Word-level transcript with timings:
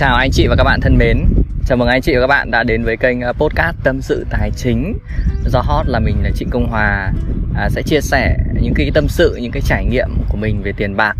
Chào 0.00 0.16
anh 0.16 0.30
chị 0.30 0.46
và 0.46 0.56
các 0.56 0.64
bạn 0.64 0.80
thân 0.80 0.98
mến. 0.98 1.18
Chào 1.66 1.76
mừng 1.76 1.88
anh 1.88 2.02
chị 2.02 2.14
và 2.14 2.20
các 2.20 2.26
bạn 2.26 2.50
đã 2.50 2.62
đến 2.62 2.84
với 2.84 2.96
kênh 2.96 3.20
ờ, 3.20 3.32
podcast 3.32 3.76
Tâm 3.84 4.02
sự 4.02 4.26
Tài 4.30 4.50
chính. 4.56 4.98
Do 5.46 5.60
hot 5.60 5.86
là 5.88 5.98
mình 5.98 6.16
là 6.22 6.30
Trịnh 6.34 6.50
Công 6.50 6.66
Hòa 6.66 7.12
à, 7.56 7.68
Sẽ 7.70 7.82
chia 7.82 8.00
sẻ 8.00 8.36
những 8.60 8.74
cái 8.74 8.90
tâm 8.94 9.08
sự, 9.08 9.38
những 9.40 9.52
cái 9.52 9.62
trải 9.66 9.84
nghiệm 9.84 10.08
của 10.28 10.36
mình 10.36 10.62
về 10.62 10.72
tiền 10.76 10.96
bạc 10.96 11.16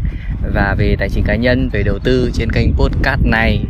Và 0.54 0.74
về 0.78 0.96
tài 0.98 1.08
chính 1.08 1.24
cá 1.24 1.34
nhân, 1.34 1.68
về 1.72 1.82
đầu 1.82 1.98
tư 2.04 2.30
trên 2.34 2.52
kênh 2.52 2.74
podcast 2.74 3.20
này. 3.24 3.64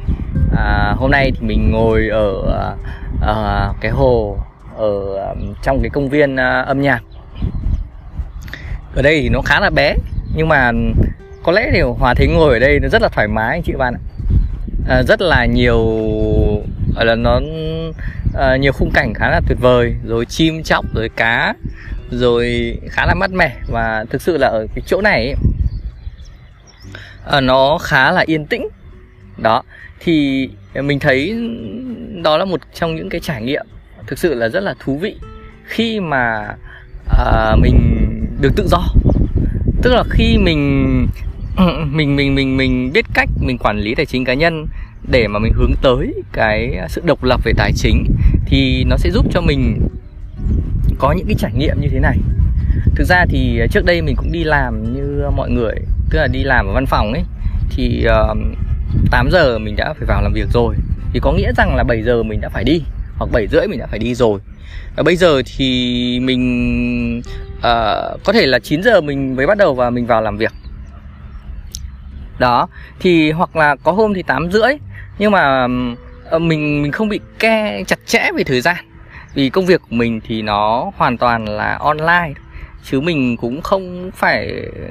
À, 0.56 0.94
Hôm 0.96 1.10
nay 1.10 1.32
thì 1.34 1.46
mình 1.46 1.70
ngồi 1.70 2.08
ở 2.08 2.74
à, 3.22 3.72
cái 3.80 3.90
hồ 3.90 4.38
ở 4.76 4.94
trong 5.62 5.80
cái 5.82 5.90
công 5.90 6.08
viên 6.08 6.36
à, 6.36 6.60
âm 6.60 6.80
nhạc. 6.80 7.02
Ở 8.96 9.02
đây 9.02 9.20
thì 9.22 9.28
nó 9.28 9.40
khá 9.40 9.60
là 9.60 9.70
bé 9.70 9.94
Nhưng 10.34 10.48
mà 10.48 10.72
có 11.42 11.52
lẽ 11.52 11.70
thì 11.72 11.80
Hòa 11.80 12.14
thấy 12.14 12.26
ngồi 12.26 12.52
ở 12.52 12.58
đây 12.58 12.80
nó 12.80 12.88
rất 12.88 13.02
là 13.02 13.08
thoải 13.08 13.28
mái 13.28 13.50
anh 13.50 13.62
chị 13.62 13.72
bạn 13.72 13.94
ạ 13.94 14.09
à, 14.88 15.02
rất 15.02 15.20
là 15.20 15.46
nhiều 15.46 15.78
gọi 16.94 17.04
là 17.04 17.14
nó 17.14 17.40
à, 18.34 18.56
nhiều 18.56 18.72
khung 18.72 18.90
cảnh 18.94 19.14
khá 19.14 19.30
là 19.30 19.40
tuyệt 19.48 19.58
vời 19.60 19.94
rồi 20.06 20.26
chim 20.26 20.62
chóc 20.62 20.84
rồi 20.94 21.08
cá 21.16 21.54
rồi 22.10 22.76
khá 22.90 23.06
là 23.06 23.14
mát 23.14 23.30
mẻ 23.32 23.56
và 23.68 24.04
thực 24.10 24.22
sự 24.22 24.36
là 24.36 24.46
ở 24.46 24.66
cái 24.74 24.82
chỗ 24.86 25.00
này 25.00 25.26
ấy, 25.26 25.36
à, 27.24 27.40
nó 27.40 27.78
khá 27.78 28.10
là 28.10 28.24
yên 28.26 28.46
tĩnh. 28.46 28.68
Đó 29.38 29.62
thì 30.00 30.48
mình 30.74 30.98
thấy 30.98 31.36
đó 32.22 32.36
là 32.36 32.44
một 32.44 32.60
trong 32.74 32.96
những 32.96 33.08
cái 33.08 33.20
trải 33.20 33.42
nghiệm 33.42 33.66
thực 34.06 34.18
sự 34.18 34.34
là 34.34 34.48
rất 34.48 34.60
là 34.60 34.74
thú 34.80 34.98
vị 34.98 35.16
khi 35.64 36.00
mà 36.00 36.54
à, 37.18 37.56
mình 37.56 37.78
được 38.40 38.50
tự 38.56 38.68
do. 38.70 38.82
Tức 39.82 39.92
là 39.92 40.02
khi 40.10 40.38
mình 40.38 41.06
mình 41.90 42.16
mình 42.16 42.34
mình 42.34 42.56
mình 42.56 42.92
biết 42.92 43.06
cách 43.14 43.28
mình 43.40 43.58
quản 43.58 43.78
lý 43.78 43.94
tài 43.94 44.06
chính 44.06 44.24
cá 44.24 44.34
nhân 44.34 44.66
để 45.10 45.28
mà 45.28 45.38
mình 45.38 45.52
hướng 45.52 45.72
tới 45.82 46.14
cái 46.32 46.78
sự 46.88 47.02
độc 47.04 47.24
lập 47.24 47.40
về 47.44 47.52
tài 47.56 47.72
chính 47.72 48.04
thì 48.46 48.84
nó 48.84 48.96
sẽ 48.96 49.10
giúp 49.10 49.26
cho 49.30 49.40
mình 49.40 49.88
có 50.98 51.12
những 51.12 51.26
cái 51.26 51.34
trải 51.38 51.52
nghiệm 51.52 51.80
như 51.80 51.88
thế 51.90 52.00
này. 52.00 52.18
Thực 52.94 53.04
ra 53.04 53.24
thì 53.28 53.58
ờ, 53.58 53.66
trước 53.66 53.84
đây 53.84 54.02
mình 54.02 54.16
cũng 54.16 54.32
đi 54.32 54.44
làm 54.44 54.94
như 54.94 55.22
mọi 55.36 55.50
người 55.50 55.74
tức 56.10 56.18
là 56.18 56.26
đi 56.26 56.42
làm 56.42 56.66
ở 56.66 56.72
văn 56.72 56.86
phòng 56.86 57.12
ấy 57.12 57.22
thì 57.70 58.04
ờ, 58.04 58.30
uh, 58.30 59.10
8 59.10 59.28
giờ 59.32 59.58
mình 59.58 59.76
đã 59.76 59.92
phải 59.92 60.06
vào 60.06 60.22
làm 60.22 60.32
việc 60.32 60.48
rồi. 60.52 60.74
Thì 61.12 61.20
có 61.22 61.32
nghĩa 61.32 61.52
rằng 61.56 61.76
là 61.76 61.84
7 61.84 62.02
giờ 62.02 62.22
mình 62.22 62.40
đã 62.40 62.48
phải 62.48 62.64
đi 62.64 62.82
hoặc 63.16 63.30
7 63.32 63.46
rưỡi 63.46 63.66
mình 63.68 63.78
đã 63.78 63.86
phải 63.86 63.98
đi 63.98 64.14
rồi. 64.14 64.40
Và 64.96 65.02
bây 65.02 65.16
giờ 65.16 65.42
thì 65.56 66.20
mình 66.20 67.22
uh, 67.58 68.24
có 68.24 68.32
thể 68.32 68.46
là 68.46 68.58
9 68.58 68.82
giờ 68.82 69.00
mình 69.00 69.36
mới 69.36 69.46
bắt 69.46 69.58
đầu 69.58 69.74
và 69.74 69.90
mình 69.90 70.06
vào 70.06 70.22
làm 70.22 70.36
việc 70.36 70.52
đó 72.40 72.68
thì 73.00 73.30
hoặc 73.30 73.56
là 73.56 73.76
có 73.76 73.92
hôm 73.92 74.14
thì 74.14 74.22
tám 74.22 74.50
rưỡi 74.50 74.72
nhưng 75.18 75.32
mà 75.32 75.66
ờ, 76.24 76.38
mình 76.38 76.82
mình 76.82 76.92
không 76.92 77.08
bị 77.08 77.20
ke 77.38 77.82
chặt 77.86 77.98
chẽ 78.06 78.30
về 78.36 78.44
thời 78.44 78.60
gian. 78.60 78.76
Vì 79.34 79.50
công 79.50 79.66
việc 79.66 79.80
của 79.80 79.96
mình 79.96 80.20
thì 80.26 80.42
nó 80.42 80.90
hoàn 80.96 81.18
toàn 81.18 81.48
là 81.48 81.76
online 81.80 82.32
chứ 82.84 83.00
mình 83.00 83.36
cũng 83.36 83.62
không 83.62 84.10
phải 84.14 84.46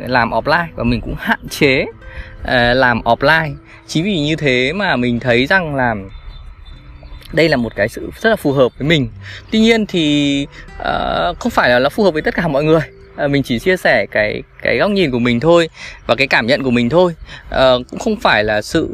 làm 0.08 0.30
offline 0.30 0.67
và 0.75 0.83
mình 0.83 1.02
cũng 1.02 1.16
hạn 1.19 1.39
chế 1.50 1.86
ờ, 2.44 2.73
làm 2.73 3.02
offline. 3.02 3.56
Chính 3.88 4.03
vì 4.03 4.19
như 4.19 4.36
thế 4.36 4.73
mà 4.73 4.95
mình 4.95 5.19
thấy 5.19 5.45
rằng 5.45 5.75
là 5.75 5.95
đây 7.34 7.50
là 7.50 7.58
một 7.58 7.75
cái 7.75 7.89
sự 7.89 8.09
rất 8.22 8.30
là 8.30 8.36
phù 8.36 8.53
hợp 8.53 8.69
với 8.78 8.88
mình. 8.88 9.09
Tuy 9.52 9.59
nhiên 9.59 9.86
thì 9.86 10.47
uh, 10.80 11.39
không 11.39 11.50
phải 11.52 11.69
là 11.69 11.80
nó 11.80 11.89
phù 11.89 12.03
hợp 12.03 12.11
với 12.11 12.22
tất 12.22 12.35
cả 12.35 12.47
mọi 12.47 12.63
người. 12.63 12.81
À, 13.19 13.28
mình 13.28 13.44
chỉ 13.44 13.59
chia 13.59 13.78
sẻ 13.78 14.06
cái 14.12 14.44
cái 14.62 14.78
góc 14.78 14.91
nhìn 14.91 15.12
của 15.12 15.19
mình 15.19 15.40
thôi 15.40 15.69
và 16.07 16.16
cái 16.16 16.28
cảm 16.28 16.47
nhận 16.47 16.63
của 16.63 16.72
mình 16.72 16.90
thôi. 16.90 17.16
À, 17.50 17.72
cũng 17.90 18.00
không 18.00 18.16
phải 18.16 18.44
là 18.44 18.62
sự 18.62 18.88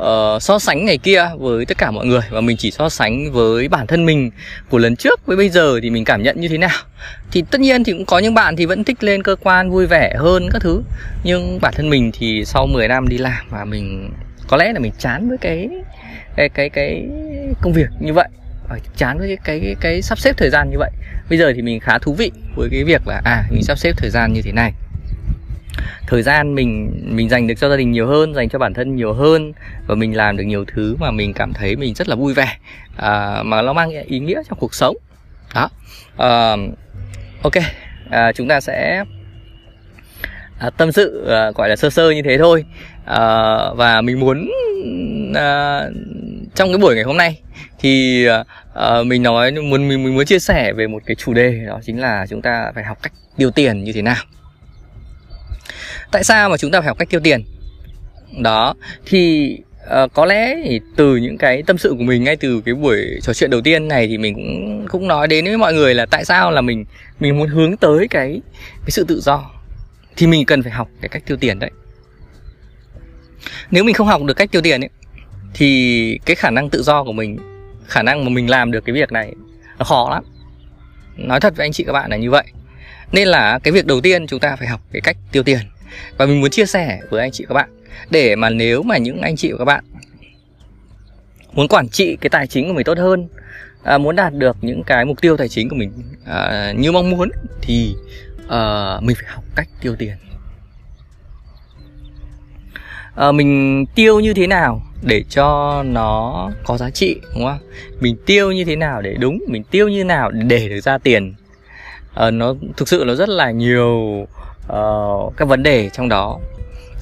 uh, 0.00 0.42
so 0.42 0.58
sánh 0.58 0.84
ngày 0.84 0.98
kia 0.98 1.28
với 1.38 1.66
tất 1.66 1.78
cả 1.78 1.90
mọi 1.90 2.06
người 2.06 2.20
và 2.30 2.40
mình 2.40 2.56
chỉ 2.56 2.70
so 2.70 2.88
sánh 2.88 3.32
với 3.32 3.68
bản 3.68 3.86
thân 3.86 4.06
mình 4.06 4.30
của 4.70 4.78
lần 4.78 4.96
trước 4.96 5.26
với 5.26 5.36
bây 5.36 5.48
giờ 5.48 5.80
thì 5.82 5.90
mình 5.90 6.04
cảm 6.04 6.22
nhận 6.22 6.40
như 6.40 6.48
thế 6.48 6.58
nào. 6.58 6.78
Thì 7.32 7.44
tất 7.50 7.60
nhiên 7.60 7.84
thì 7.84 7.92
cũng 7.92 8.04
có 8.04 8.18
những 8.18 8.34
bạn 8.34 8.56
thì 8.56 8.66
vẫn 8.66 8.84
thích 8.84 9.04
lên 9.04 9.22
cơ 9.22 9.36
quan 9.42 9.70
vui 9.70 9.86
vẻ 9.86 10.14
hơn 10.18 10.48
các 10.52 10.62
thứ 10.62 10.82
nhưng 11.24 11.58
bản 11.60 11.74
thân 11.76 11.90
mình 11.90 12.10
thì 12.18 12.44
sau 12.44 12.66
10 12.66 12.88
năm 12.88 13.08
đi 13.08 13.18
làm 13.18 13.46
và 13.50 13.64
mình 13.64 14.10
có 14.48 14.56
lẽ 14.56 14.72
là 14.72 14.80
mình 14.80 14.92
chán 14.98 15.28
với 15.28 15.38
cái 15.38 15.68
cái 16.36 16.48
cái 16.48 16.70
cái 16.70 17.08
công 17.62 17.72
việc 17.72 17.88
như 18.00 18.12
vậy. 18.12 18.28
Ờ, 18.72 18.78
chán 18.96 19.18
với 19.18 19.28
cái, 19.28 19.38
cái 19.44 19.60
cái 19.60 19.76
cái 19.80 20.02
sắp 20.02 20.18
xếp 20.18 20.36
thời 20.36 20.50
gian 20.50 20.70
như 20.70 20.78
vậy. 20.78 20.90
Bây 21.28 21.38
giờ 21.38 21.52
thì 21.56 21.62
mình 21.62 21.80
khá 21.80 21.98
thú 21.98 22.14
vị 22.14 22.30
với 22.56 22.68
cái 22.70 22.84
việc 22.84 23.02
là 23.06 23.20
à 23.24 23.44
mình 23.50 23.62
sắp 23.62 23.78
xếp 23.78 23.92
thời 23.96 24.10
gian 24.10 24.32
như 24.32 24.42
thế 24.42 24.52
này. 24.52 24.72
Thời 26.06 26.22
gian 26.22 26.54
mình 26.54 27.00
mình 27.04 27.28
dành 27.28 27.46
được 27.46 27.54
cho 27.58 27.68
gia 27.68 27.76
đình 27.76 27.92
nhiều 27.92 28.06
hơn 28.06 28.34
dành 28.34 28.48
cho 28.48 28.58
bản 28.58 28.74
thân 28.74 28.96
nhiều 28.96 29.12
hơn 29.12 29.52
và 29.86 29.94
mình 29.94 30.16
làm 30.16 30.36
được 30.36 30.44
nhiều 30.44 30.64
thứ 30.74 30.96
mà 31.00 31.10
mình 31.10 31.32
cảm 31.32 31.52
thấy 31.52 31.76
mình 31.76 31.94
rất 31.94 32.08
là 32.08 32.16
vui 32.16 32.34
vẻ 32.34 32.56
à, 32.96 33.42
mà 33.42 33.62
nó 33.62 33.72
mang 33.72 33.90
ý 34.06 34.18
nghĩa 34.18 34.42
trong 34.48 34.58
cuộc 34.58 34.74
sống. 34.74 34.96
Đó. 35.54 35.70
À, 36.16 36.56
ok 37.42 37.54
à, 38.10 38.32
chúng 38.32 38.48
ta 38.48 38.60
sẽ 38.60 39.04
à, 40.62 40.70
tâm 40.70 40.92
sự 40.92 41.26
à, 41.28 41.50
gọi 41.50 41.68
là 41.68 41.76
sơ 41.76 41.90
sơ 41.90 42.10
như 42.10 42.22
thế 42.22 42.38
thôi. 42.38 42.64
À, 43.04 43.18
và 43.76 44.00
mình 44.00 44.20
muốn 44.20 44.50
à, 45.34 45.80
trong 46.54 46.68
cái 46.68 46.78
buổi 46.78 46.94
ngày 46.94 47.04
hôm 47.04 47.16
nay 47.16 47.40
thì 47.78 48.26
uh, 48.28 49.06
mình 49.06 49.22
nói 49.22 49.52
muốn 49.52 49.88
mình, 49.88 50.04
mình 50.04 50.14
muốn 50.14 50.24
chia 50.24 50.38
sẻ 50.38 50.72
về 50.72 50.86
một 50.86 51.02
cái 51.06 51.14
chủ 51.14 51.34
đề 51.34 51.64
đó 51.66 51.80
chính 51.86 52.00
là 52.00 52.26
chúng 52.30 52.42
ta 52.42 52.72
phải 52.74 52.84
học 52.84 52.98
cách 53.02 53.12
tiêu 53.36 53.50
tiền 53.50 53.84
như 53.84 53.92
thế 53.92 54.02
nào. 54.02 54.24
Tại 56.12 56.24
sao 56.24 56.48
mà 56.48 56.56
chúng 56.56 56.70
ta 56.70 56.80
phải 56.80 56.88
học 56.88 56.98
cách 56.98 57.10
tiêu 57.10 57.20
tiền? 57.24 57.44
Đó 58.42 58.74
thì 59.06 59.56
uh, 60.04 60.12
có 60.12 60.26
lẽ 60.26 60.56
thì 60.64 60.80
từ 60.96 61.16
những 61.16 61.38
cái 61.38 61.62
tâm 61.66 61.78
sự 61.78 61.94
của 61.98 62.04
mình 62.04 62.24
ngay 62.24 62.36
từ 62.36 62.62
cái 62.64 62.74
buổi 62.74 63.20
trò 63.22 63.32
chuyện 63.32 63.50
đầu 63.50 63.60
tiên 63.60 63.88
này 63.88 64.06
thì 64.06 64.18
mình 64.18 64.34
cũng 64.34 64.86
cũng 64.88 65.08
nói 65.08 65.28
đến 65.28 65.44
với 65.44 65.58
mọi 65.58 65.72
người 65.74 65.94
là 65.94 66.06
tại 66.06 66.24
sao 66.24 66.50
là 66.50 66.60
mình 66.60 66.84
mình 67.20 67.38
muốn 67.38 67.48
hướng 67.48 67.76
tới 67.76 68.08
cái 68.10 68.40
cái 68.80 68.90
sự 68.90 69.04
tự 69.08 69.20
do 69.20 69.50
thì 70.16 70.26
mình 70.26 70.46
cần 70.46 70.62
phải 70.62 70.72
học 70.72 70.88
cái 71.00 71.08
cách 71.08 71.22
tiêu 71.26 71.36
tiền 71.36 71.58
đấy. 71.58 71.70
Nếu 73.70 73.84
mình 73.84 73.94
không 73.94 74.06
học 74.06 74.22
được 74.22 74.34
cách 74.34 74.50
tiêu 74.52 74.62
tiền 74.62 74.80
ấy 74.80 74.90
thì 75.54 76.18
cái 76.26 76.36
khả 76.36 76.50
năng 76.50 76.70
tự 76.70 76.82
do 76.82 77.04
của 77.04 77.12
mình 77.12 77.38
khả 77.86 78.02
năng 78.02 78.24
mà 78.24 78.30
mình 78.30 78.50
làm 78.50 78.70
được 78.70 78.84
cái 78.84 78.94
việc 78.94 79.12
này 79.12 79.34
nó 79.78 79.84
khó 79.84 80.10
lắm. 80.10 80.24
Nói 81.16 81.40
thật 81.40 81.56
với 81.56 81.66
anh 81.66 81.72
chị 81.72 81.84
các 81.84 81.92
bạn 81.92 82.10
là 82.10 82.16
như 82.16 82.30
vậy. 82.30 82.44
Nên 83.12 83.28
là 83.28 83.58
cái 83.58 83.72
việc 83.72 83.86
đầu 83.86 84.00
tiên 84.00 84.26
chúng 84.26 84.40
ta 84.40 84.56
phải 84.56 84.68
học 84.68 84.80
cái 84.92 85.00
cách 85.00 85.16
tiêu 85.32 85.42
tiền. 85.42 85.60
Và 86.16 86.26
mình 86.26 86.40
muốn 86.40 86.50
chia 86.50 86.66
sẻ 86.66 87.00
với 87.10 87.20
anh 87.20 87.30
chị 87.30 87.44
các 87.48 87.54
bạn 87.54 87.68
để 88.10 88.36
mà 88.36 88.50
nếu 88.50 88.82
mà 88.82 88.96
những 88.96 89.20
anh 89.20 89.36
chị 89.36 89.52
và 89.52 89.58
các 89.58 89.64
bạn 89.64 89.84
muốn 91.52 91.68
quản 91.68 91.88
trị 91.88 92.16
cái 92.20 92.30
tài 92.30 92.46
chính 92.46 92.68
của 92.68 92.74
mình 92.74 92.84
tốt 92.84 92.98
hơn 92.98 93.28
à, 93.82 93.98
muốn 93.98 94.16
đạt 94.16 94.34
được 94.34 94.56
những 94.60 94.82
cái 94.84 95.04
mục 95.04 95.20
tiêu 95.20 95.36
tài 95.36 95.48
chính 95.48 95.68
của 95.68 95.76
mình 95.76 95.92
à, 96.24 96.72
như 96.76 96.92
mong 96.92 97.10
muốn 97.10 97.30
thì 97.62 97.94
uh, 98.44 99.02
mình 99.02 99.16
phải 99.16 99.34
học 99.34 99.44
cách 99.56 99.68
tiêu 99.80 99.96
tiền. 99.98 100.16
Uh, 103.28 103.34
mình 103.34 103.84
tiêu 103.94 104.20
như 104.20 104.34
thế 104.34 104.46
nào 104.46 104.82
để 105.02 105.24
cho 105.30 105.82
nó 105.86 106.50
có 106.64 106.76
giá 106.76 106.90
trị 106.90 107.20
đúng 107.34 107.44
không? 107.44 107.58
Mình 108.00 108.16
tiêu 108.26 108.52
như 108.52 108.64
thế 108.64 108.76
nào 108.76 109.02
để 109.02 109.14
đúng 109.14 109.38
mình 109.48 109.64
tiêu 109.64 109.88
như 109.88 109.98
thế 109.98 110.04
nào 110.04 110.30
để 110.30 110.68
được 110.68 110.80
ra 110.80 110.98
tiền. 110.98 111.34
Uh, 112.26 112.32
nó 112.32 112.54
thực 112.76 112.88
sự 112.88 113.04
nó 113.06 113.14
rất 113.14 113.28
là 113.28 113.50
nhiều 113.50 114.26
uh, 114.72 115.36
các 115.36 115.48
vấn 115.48 115.62
đề 115.62 115.90
trong 115.92 116.08
đó. 116.08 116.38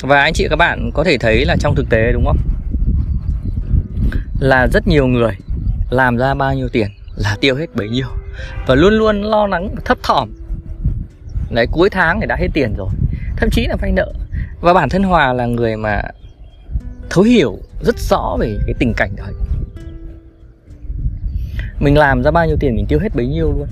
Và 0.00 0.22
anh 0.22 0.32
chị 0.32 0.46
các 0.50 0.56
bạn 0.56 0.90
có 0.94 1.04
thể 1.04 1.18
thấy 1.18 1.44
là 1.44 1.56
trong 1.60 1.74
thực 1.74 1.90
tế 1.90 2.12
đúng 2.12 2.24
không? 2.24 2.38
Là 4.40 4.66
rất 4.72 4.88
nhiều 4.88 5.06
người 5.06 5.36
làm 5.90 6.16
ra 6.16 6.34
bao 6.34 6.54
nhiêu 6.54 6.68
tiền 6.68 6.88
là 7.16 7.36
tiêu 7.40 7.56
hết 7.56 7.74
bấy 7.74 7.88
nhiêu. 7.88 8.06
Và 8.66 8.74
luôn 8.74 8.98
luôn 8.98 9.22
lo 9.22 9.46
lắng 9.46 9.74
thấp 9.84 9.98
thỏm 10.02 10.30
đấy 11.50 11.66
cuối 11.72 11.90
tháng 11.90 12.20
thì 12.20 12.26
đã 12.26 12.36
hết 12.36 12.48
tiền 12.54 12.74
rồi. 12.76 12.88
Thậm 13.36 13.50
chí 13.50 13.66
là 13.66 13.76
vay 13.80 13.92
nợ. 13.92 14.12
Và 14.60 14.74
bản 14.74 14.88
thân 14.88 15.02
hòa 15.02 15.32
là 15.32 15.46
người 15.46 15.76
mà 15.76 16.02
thấu 17.10 17.24
hiểu 17.24 17.58
rất 17.82 17.98
rõ 17.98 18.36
về 18.40 18.58
cái 18.66 18.74
tình 18.78 18.92
cảnh 18.96 19.10
đấy. 19.16 19.32
Mình 21.80 21.98
làm 21.98 22.22
ra 22.22 22.30
bao 22.30 22.46
nhiêu 22.46 22.56
tiền 22.60 22.76
mình 22.76 22.86
tiêu 22.88 22.98
hết 23.02 23.14
bấy 23.14 23.26
nhiêu 23.26 23.52
luôn. 23.52 23.66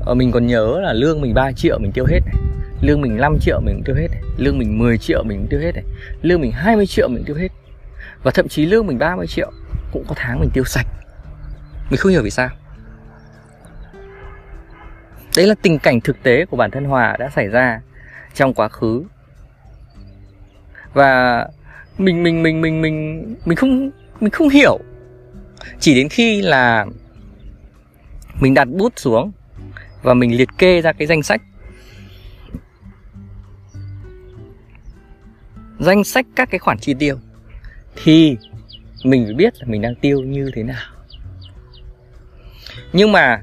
Ờ, 0.00 0.14
mình 0.14 0.32
còn 0.32 0.46
nhớ 0.46 0.80
là 0.80 0.92
lương 0.92 1.20
mình 1.20 1.34
3 1.34 1.52
triệu 1.52 1.78
mình 1.78 1.92
tiêu 1.92 2.04
hết 2.08 2.20
này. 2.26 2.34
Lương 2.80 3.00
mình 3.00 3.16
5 3.16 3.38
triệu 3.40 3.60
mình 3.60 3.74
cũng 3.74 3.84
tiêu 3.84 3.96
hết 3.96 4.08
này. 4.10 4.22
lương 4.36 4.58
mình 4.58 4.78
10 4.78 4.98
triệu 4.98 5.22
mình 5.22 5.38
cũng 5.38 5.46
tiêu 5.50 5.60
hết 5.60 5.72
này. 5.74 5.84
Lương 6.22 6.40
mình 6.40 6.52
20 6.52 6.86
triệu 6.86 7.08
mình 7.08 7.24
tiêu 7.24 7.36
hết. 7.36 7.48
Và 8.22 8.30
thậm 8.30 8.48
chí 8.48 8.66
lương 8.66 8.86
mình 8.86 8.98
30 8.98 9.26
triệu 9.26 9.50
cũng 9.92 10.04
có 10.08 10.14
tháng 10.18 10.40
mình 10.40 10.50
tiêu 10.52 10.64
sạch. 10.64 10.86
Mình 11.90 11.98
không 11.98 12.12
hiểu 12.12 12.22
vì 12.22 12.30
sao 12.30 12.48
đấy 15.36 15.46
là 15.46 15.54
tình 15.62 15.78
cảnh 15.78 16.00
thực 16.00 16.22
tế 16.22 16.44
của 16.44 16.56
bản 16.56 16.70
thân 16.70 16.84
hòa 16.84 17.16
đã 17.18 17.30
xảy 17.30 17.48
ra 17.48 17.80
trong 18.34 18.54
quá 18.54 18.68
khứ. 18.68 19.04
Và 20.92 21.44
mình 21.98 22.22
mình 22.22 22.42
mình 22.42 22.60
mình 22.60 22.82
mình 22.82 23.24
mình 23.44 23.56
không 23.56 23.90
mình 24.20 24.30
không 24.30 24.48
hiểu. 24.48 24.78
Chỉ 25.80 25.94
đến 25.94 26.08
khi 26.08 26.42
là 26.42 26.86
mình 28.40 28.54
đặt 28.54 28.68
bút 28.68 28.92
xuống 28.96 29.32
và 30.02 30.14
mình 30.14 30.36
liệt 30.36 30.48
kê 30.58 30.80
ra 30.80 30.92
cái 30.92 31.06
danh 31.06 31.22
sách. 31.22 31.42
Danh 35.78 36.04
sách 36.04 36.26
các 36.36 36.50
cái 36.50 36.58
khoản 36.58 36.78
chi 36.78 36.94
tiêu 36.98 37.18
thì 38.04 38.36
mình 39.04 39.24
phải 39.24 39.34
biết 39.34 39.54
là 39.60 39.66
mình 39.66 39.82
đang 39.82 39.94
tiêu 39.94 40.20
như 40.20 40.50
thế 40.54 40.62
nào. 40.62 40.90
Nhưng 42.92 43.12
mà 43.12 43.42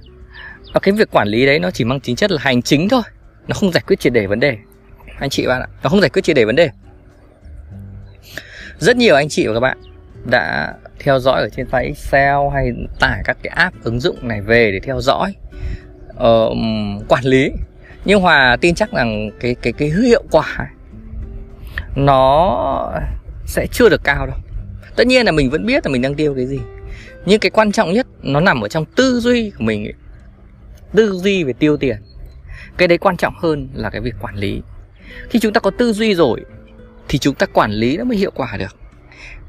và 0.74 0.80
cái 0.80 0.92
việc 0.92 1.12
quản 1.12 1.28
lý 1.28 1.46
đấy 1.46 1.60
nó 1.60 1.72
chỉ 1.72 1.84
mang 1.84 2.00
tính 2.00 2.16
chất 2.16 2.32
là 2.32 2.38
hành 2.42 2.62
chính 2.62 2.90
thôi. 2.90 3.02
Nó 3.48 3.54
không 3.54 3.72
giải 3.72 3.84
quyết 3.88 4.00
triệt 4.00 4.14
để 4.14 4.28
vấn 4.28 4.40
đề. 4.40 4.58
Anh 5.20 5.30
chị 5.30 5.48
bạn 5.48 5.62
ạ 5.62 5.68
nó 5.84 5.90
không 5.90 6.02
giải 6.02 6.10
quyết 6.10 6.22
triệt 6.22 6.36
để 6.36 6.46
vấn 6.46 6.56
đề. 6.56 6.70
Rất 8.78 8.98
nhiều 8.98 9.16
anh 9.16 9.30
chị 9.30 9.48
và 9.48 9.54
các 9.54 9.60
bạn 9.60 9.78
đã 10.26 10.74
theo 11.00 11.20
dõi 11.20 11.42
ở 11.42 11.50
trên 11.50 11.68
file 11.68 11.86
Excel 11.86 12.38
hay 12.54 12.72
tải 13.00 13.22
các 13.26 13.38
cái 13.44 13.54
app 13.56 13.84
ứng 13.84 14.00
dụng 14.00 14.28
này 14.28 14.42
về 14.42 14.72
để 14.72 14.80
theo 14.80 15.02
dõi 15.02 15.36
uh, 16.14 16.58
quản 17.08 17.24
lý. 17.24 17.52
Nhưng 18.06 18.22
Hòa 18.22 18.58
tin 18.62 18.76
chắc 18.76 18.92
rằng 18.92 19.30
cái 19.40 19.56
cái 19.56 19.74
cái 19.74 19.90
hiệu 19.90 20.24
quả 20.32 20.70
nó 21.96 22.92
sẽ 23.46 23.68
chưa 23.72 23.90
được 23.90 24.04
cao 24.04 24.28
đâu. 24.28 24.38
Tất 24.96 25.08
nhiên 25.08 25.26
là 25.26 25.32
mình 25.32 25.50
vẫn 25.50 25.66
biết 25.66 25.86
là 25.86 25.92
mình 25.92 26.02
đang 26.02 26.16
tiêu 26.16 26.34
cái 26.36 26.46
gì. 26.46 26.60
Nhưng 27.26 27.40
cái 27.40 27.50
quan 27.50 27.72
trọng 27.72 27.94
nhất 27.94 28.08
nó 28.22 28.40
nằm 28.40 28.62
ở 28.62 28.68
trong 28.68 28.86
tư 28.86 29.20
duy 29.20 29.50
của 29.50 29.64
mình 29.64 29.86
ấy 29.86 29.94
tư 30.96 31.12
duy 31.12 31.44
về 31.44 31.54
tiêu 31.54 31.78
tiền. 31.78 31.98
Cái 32.78 32.88
đấy 32.88 32.98
quan 32.98 33.18
trọng 33.18 33.34
hơn 33.38 33.70
là 33.74 33.90
cái 33.90 34.02
việc 34.02 34.16
quản 34.22 34.36
lý. 34.36 34.62
Khi 35.30 35.40
chúng 35.40 35.54
ta 35.54 35.60
có 35.60 35.72
tư 35.72 35.94
duy 35.94 36.16
rồi 36.16 36.46
thì 37.08 37.20
chúng 37.20 37.36
ta 37.36 37.46
quản 37.46 37.72
lý 37.72 37.98
nó 37.98 38.04
mới 38.04 38.18
hiệu 38.18 38.32
quả 38.36 38.58
được. 38.58 38.76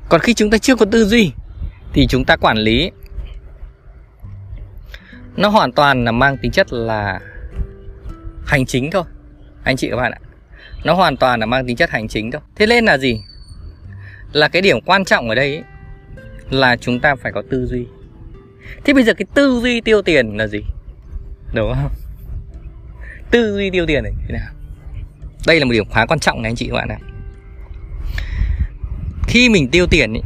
Còn 0.08 0.20
khi 0.20 0.34
chúng 0.34 0.50
ta 0.50 0.58
chưa 0.58 0.76
có 0.76 0.86
tư 0.86 1.04
duy 1.04 1.32
thì 1.92 2.06
chúng 2.06 2.24
ta 2.24 2.36
quản 2.36 2.58
lý 2.58 2.90
nó 5.36 5.48
hoàn 5.48 5.72
toàn 5.72 6.04
là 6.04 6.12
mang 6.12 6.36
tính 6.36 6.52
chất 6.52 6.72
là 6.72 7.20
hành 8.46 8.66
chính 8.66 8.90
thôi. 8.90 9.04
Anh 9.64 9.76
chị 9.76 9.90
các 9.90 9.96
bạn 9.96 10.12
ạ 10.12 10.18
nó 10.84 10.94
hoàn 10.94 11.16
toàn 11.16 11.40
là 11.40 11.46
mang 11.46 11.66
tính 11.66 11.76
chất 11.76 11.90
hành 11.90 12.08
chính 12.08 12.30
thôi. 12.30 12.40
Thế 12.56 12.66
nên 12.66 12.84
là 12.84 12.98
gì? 12.98 13.20
Là 14.32 14.48
cái 14.48 14.62
điểm 14.62 14.80
quan 14.80 15.04
trọng 15.04 15.28
ở 15.28 15.34
đây 15.34 15.54
ấy, 15.54 15.64
là 16.50 16.76
chúng 16.76 17.00
ta 17.00 17.14
phải 17.14 17.32
có 17.32 17.42
tư 17.50 17.66
duy. 17.66 17.86
Thế 18.84 18.92
bây 18.92 19.04
giờ 19.04 19.14
cái 19.14 19.26
tư 19.34 19.60
duy 19.62 19.80
tiêu 19.80 20.02
tiền 20.02 20.36
là 20.36 20.46
gì? 20.46 20.60
Đúng 21.52 21.74
không? 21.74 21.90
Tư 23.30 23.56
duy 23.56 23.70
tiêu 23.70 23.86
tiền 23.86 24.02
này 24.02 24.12
thế 24.28 24.34
nào? 24.34 24.52
Đây 25.46 25.58
là 25.58 25.64
một 25.64 25.72
điểm 25.72 25.90
khá 25.90 26.06
quan 26.06 26.18
trọng 26.18 26.42
này 26.42 26.50
anh 26.50 26.56
chị 26.56 26.68
các 26.68 26.74
bạn 26.74 26.88
ạ. 26.88 26.98
Khi 29.26 29.48
mình 29.48 29.68
tiêu 29.68 29.86
tiền 29.86 30.12
ý, 30.12 30.20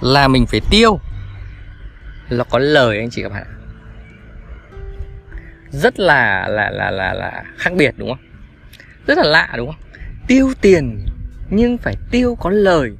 là 0.00 0.28
mình 0.28 0.46
phải 0.46 0.60
tiêu. 0.70 1.00
Là 2.28 2.44
có 2.44 2.58
lời 2.58 2.98
anh 2.98 3.10
chị 3.10 3.22
các 3.22 3.28
bạn 3.28 3.46
rất 5.70 6.00
là 6.00 6.48
là 6.48 6.70
là 6.70 6.90
là 6.90 7.12
là 7.12 7.44
khác 7.56 7.72
biệt 7.76 7.94
đúng 7.96 8.08
không? 8.08 8.24
Rất 9.06 9.18
là 9.18 9.24
lạ 9.24 9.54
đúng 9.56 9.66
không? 9.66 9.80
Tiêu 10.26 10.52
tiền 10.60 11.06
nhưng 11.50 11.78
phải 11.78 11.96
tiêu 12.10 12.36
có 12.40 12.50
lời. 12.50 12.90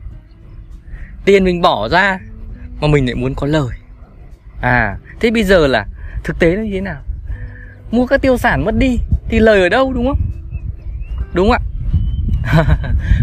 Tiền 1.24 1.44
mình 1.44 1.60
bỏ 1.60 1.88
ra 1.88 2.18
mà 2.80 2.88
mình 2.88 3.06
lại 3.06 3.14
muốn 3.14 3.34
có 3.34 3.46
lời. 3.46 3.76
À 4.60 4.96
thế 5.20 5.30
bây 5.30 5.44
giờ 5.44 5.66
là 5.66 5.86
thực 6.24 6.38
tế 6.38 6.56
nó 6.56 6.62
như 6.62 6.70
thế 6.72 6.80
nào? 6.80 7.02
Mua 7.90 8.06
các 8.06 8.22
tiêu 8.22 8.38
sản 8.38 8.64
mất 8.64 8.74
đi 8.78 8.98
thì 9.28 9.38
lời 9.38 9.60
ở 9.60 9.68
đâu, 9.68 9.92
đúng 9.92 10.06
không? 10.06 10.20
Đúng 11.32 11.50
không 11.50 11.52
ạ? 11.52 11.60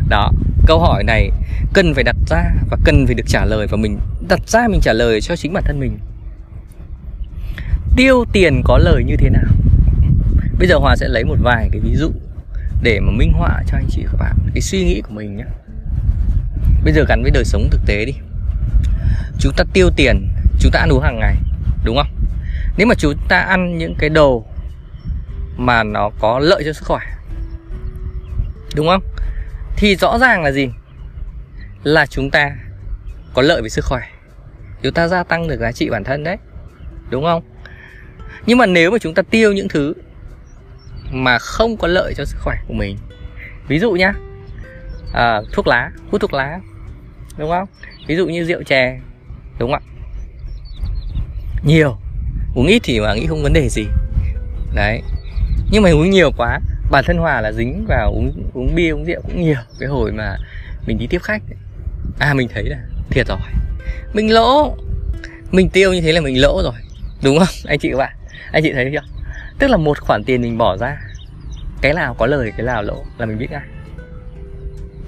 Đó, 0.09 0.31
câu 0.67 0.79
hỏi 0.79 1.03
này 1.03 1.31
cần 1.73 1.93
phải 1.93 2.03
đặt 2.03 2.15
ra 2.27 2.43
và 2.69 2.77
cần 2.83 3.05
phải 3.05 3.15
được 3.15 3.27
trả 3.27 3.45
lời 3.45 3.67
và 3.67 3.77
mình 3.77 3.99
đặt 4.29 4.39
ra, 4.47 4.67
mình 4.67 4.81
trả 4.81 4.93
lời 4.93 5.21
cho 5.21 5.35
chính 5.35 5.53
bản 5.53 5.63
thân 5.65 5.79
mình. 5.79 5.99
Tiêu 7.95 8.25
tiền 8.33 8.61
có 8.65 8.77
lời 8.77 9.03
như 9.03 9.15
thế 9.17 9.29
nào? 9.29 9.51
Bây 10.59 10.67
giờ 10.67 10.77
hòa 10.77 10.95
sẽ 10.95 11.07
lấy 11.07 11.23
một 11.23 11.37
vài 11.41 11.69
cái 11.71 11.81
ví 11.81 11.95
dụ 11.95 12.11
để 12.81 12.99
mà 12.99 13.11
minh 13.11 13.31
họa 13.33 13.63
cho 13.67 13.77
anh 13.77 13.87
chị 13.89 14.03
và 14.03 14.11
các 14.11 14.17
bạn 14.19 14.35
cái 14.53 14.61
suy 14.61 14.83
nghĩ 14.83 15.01
của 15.01 15.13
mình 15.13 15.37
nhé. 15.37 15.45
Bây 16.83 16.93
giờ 16.93 17.05
gắn 17.07 17.21
với 17.21 17.31
đời 17.31 17.45
sống 17.45 17.69
thực 17.71 17.81
tế 17.85 18.05
đi. 18.05 18.13
Chúng 19.39 19.53
ta 19.57 19.63
tiêu 19.73 19.89
tiền, 19.95 20.27
chúng 20.59 20.71
ta 20.71 20.79
ăn 20.79 20.89
uống 20.89 21.03
hàng 21.03 21.19
ngày, 21.19 21.35
đúng 21.83 21.95
không? 21.95 22.16
Nếu 22.77 22.87
mà 22.87 22.95
chúng 22.95 23.13
ta 23.29 23.39
ăn 23.39 23.77
những 23.77 23.95
cái 23.99 24.09
đồ 24.09 24.45
mà 25.57 25.83
nó 25.83 26.09
có 26.19 26.39
lợi 26.39 26.63
cho 26.65 26.73
sức 26.73 26.85
khỏe 26.85 27.05
đúng 28.75 28.87
không? 28.87 29.03
Thì 29.77 29.95
rõ 29.95 30.17
ràng 30.17 30.43
là 30.43 30.51
gì? 30.51 30.69
Là 31.83 32.05
chúng 32.05 32.31
ta 32.31 32.55
có 33.33 33.41
lợi 33.41 33.61
về 33.61 33.69
sức 33.69 33.85
khỏe. 33.85 34.01
Chúng 34.81 34.93
ta 34.93 35.07
gia 35.07 35.23
tăng 35.23 35.47
được 35.47 35.59
giá 35.59 35.71
trị 35.71 35.89
bản 35.89 36.03
thân 36.03 36.23
đấy 36.23 36.37
đúng 37.09 37.23
không? 37.23 37.43
Nhưng 38.45 38.57
mà 38.57 38.65
nếu 38.65 38.91
mà 38.91 38.97
chúng 38.97 39.13
ta 39.13 39.23
tiêu 39.29 39.53
những 39.53 39.67
thứ 39.69 39.93
mà 41.11 41.39
không 41.39 41.77
có 41.77 41.87
lợi 41.87 42.13
cho 42.17 42.25
sức 42.25 42.37
khỏe 42.41 42.57
của 42.67 42.73
mình 42.73 42.97
ví 43.67 43.79
dụ 43.79 43.91
nhá 43.91 44.13
à, 45.13 45.41
thuốc 45.53 45.67
lá 45.67 45.91
hút 46.11 46.21
thuốc 46.21 46.33
lá 46.33 46.59
đúng 47.37 47.49
không? 47.49 47.67
Ví 48.07 48.15
dụ 48.15 48.27
như 48.27 48.45
rượu 48.45 48.63
chè 48.63 48.99
đúng 49.59 49.71
không 49.71 49.81
ạ? 49.83 49.87
Nhiều 51.63 51.97
uống 52.57 52.67
ít 52.67 52.81
thì 52.83 52.99
mà 52.99 53.13
nghĩ 53.13 53.25
không 53.27 53.43
vấn 53.43 53.53
đề 53.53 53.69
gì. 53.69 53.85
Đấy. 54.75 55.01
Nhưng 55.71 55.83
mà 55.83 55.89
uống 55.89 56.09
nhiều 56.09 56.31
quá, 56.37 56.59
bản 56.91 57.03
thân 57.07 57.17
hòa 57.17 57.41
là 57.41 57.51
dính 57.51 57.85
vào 57.87 58.11
uống 58.11 58.33
uống 58.53 58.75
bia, 58.75 58.89
uống 58.89 59.05
rượu 59.05 59.21
cũng 59.21 59.41
nhiều. 59.41 59.57
Cái 59.79 59.89
hồi 59.89 60.11
mà 60.11 60.37
mình 60.87 60.97
đi 60.97 61.07
tiếp 61.07 61.21
khách 61.23 61.41
à 62.19 62.33
mình 62.33 62.47
thấy 62.53 62.63
là 62.63 62.77
thiệt 63.09 63.27
rồi. 63.27 63.37
Mình 64.13 64.33
lỗ. 64.33 64.77
Mình 65.51 65.69
tiêu 65.69 65.93
như 65.93 66.01
thế 66.01 66.11
là 66.11 66.21
mình 66.21 66.41
lỗ 66.41 66.61
rồi. 66.63 66.73
Đúng 67.23 67.39
không? 67.39 67.47
Anh 67.65 67.79
chị 67.79 67.89
các 67.91 67.97
bạn? 67.97 68.15
Anh 68.51 68.63
chị 68.63 68.73
thấy 68.73 68.89
chưa? 68.93 69.07
Tức 69.59 69.67
là 69.67 69.77
một 69.77 69.99
khoản 69.99 70.23
tiền 70.23 70.41
mình 70.41 70.57
bỏ 70.57 70.77
ra, 70.77 70.97
cái 71.81 71.93
nào 71.93 72.13
có 72.13 72.25
lời, 72.25 72.51
cái 72.57 72.65
nào 72.65 72.83
lỗ 72.83 73.05
là 73.17 73.25
mình 73.25 73.37
biết 73.37 73.51
ngay. 73.51 73.61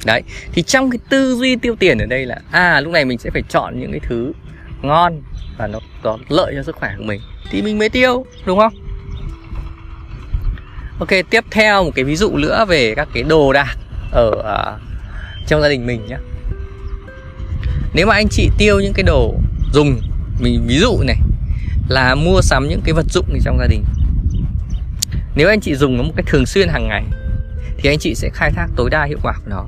Đấy. 0.05 0.21
Thì 0.53 0.61
trong 0.61 0.91
cái 0.91 0.99
tư 1.09 1.35
duy 1.35 1.55
tiêu 1.55 1.75
tiền 1.79 1.97
ở 1.97 2.05
đây 2.05 2.25
là 2.25 2.37
à 2.51 2.81
lúc 2.81 2.93
này 2.93 3.05
mình 3.05 3.17
sẽ 3.17 3.29
phải 3.29 3.41
chọn 3.49 3.79
những 3.79 3.91
cái 3.91 3.99
thứ 4.03 4.33
ngon 4.81 5.21
và 5.59 5.67
nó 5.67 5.79
có 6.01 6.17
lợi 6.29 6.53
cho 6.55 6.63
sức 6.63 6.75
khỏe 6.75 6.95
của 6.97 7.03
mình 7.03 7.21
thì 7.51 7.61
mình 7.61 7.77
mới 7.77 7.89
tiêu 7.89 8.25
đúng 8.45 8.59
không? 8.59 8.73
Ok 10.99 11.09
tiếp 11.29 11.43
theo 11.51 11.83
một 11.83 11.91
cái 11.95 12.05
ví 12.05 12.15
dụ 12.15 12.37
nữa 12.37 12.65
về 12.67 12.93
các 12.95 13.07
cái 13.13 13.23
đồ 13.23 13.53
đạc 13.53 13.75
ở 14.11 14.29
uh, 14.29 14.81
trong 15.47 15.61
gia 15.61 15.69
đình 15.69 15.85
mình 15.85 16.05
nhé 16.05 16.17
nếu 17.93 18.07
mà 18.07 18.13
anh 18.15 18.27
chị 18.29 18.49
tiêu 18.57 18.79
những 18.79 18.93
cái 18.93 19.03
đồ 19.03 19.35
dùng 19.73 20.01
mình 20.39 20.65
ví 20.67 20.77
dụ 20.77 21.01
này 21.03 21.17
là 21.89 22.15
mua 22.15 22.41
sắm 22.41 22.67
những 22.69 22.81
cái 22.83 22.93
vật 22.93 23.05
dụng 23.09 23.39
trong 23.43 23.59
gia 23.59 23.67
đình. 23.67 23.83
Nếu 25.35 25.49
anh 25.49 25.59
chị 25.61 25.75
dùng 25.75 25.97
nó 25.97 26.03
một 26.03 26.13
cách 26.15 26.25
thường 26.27 26.45
xuyên 26.45 26.69
hàng 26.69 26.87
ngày 26.87 27.03
thì 27.77 27.89
anh 27.89 27.99
chị 27.99 28.15
sẽ 28.15 28.29
khai 28.33 28.51
thác 28.51 28.67
tối 28.75 28.89
đa 28.89 29.03
hiệu 29.03 29.17
quả 29.23 29.33
của 29.33 29.49
nó. 29.49 29.65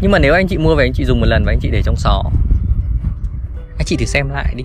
Nhưng 0.00 0.10
mà 0.10 0.18
nếu 0.18 0.34
anh 0.34 0.48
chị 0.48 0.58
mua 0.58 0.74
về 0.74 0.84
anh 0.84 0.92
chị 0.92 1.04
dùng 1.04 1.20
một 1.20 1.26
lần 1.26 1.44
và 1.44 1.52
anh 1.52 1.58
chị 1.60 1.68
để 1.72 1.82
trong 1.84 1.96
xó 1.96 2.22
anh 3.78 3.84
chị 3.86 3.96
thử 3.96 4.04
xem 4.04 4.28
lại 4.28 4.54
đi. 4.56 4.64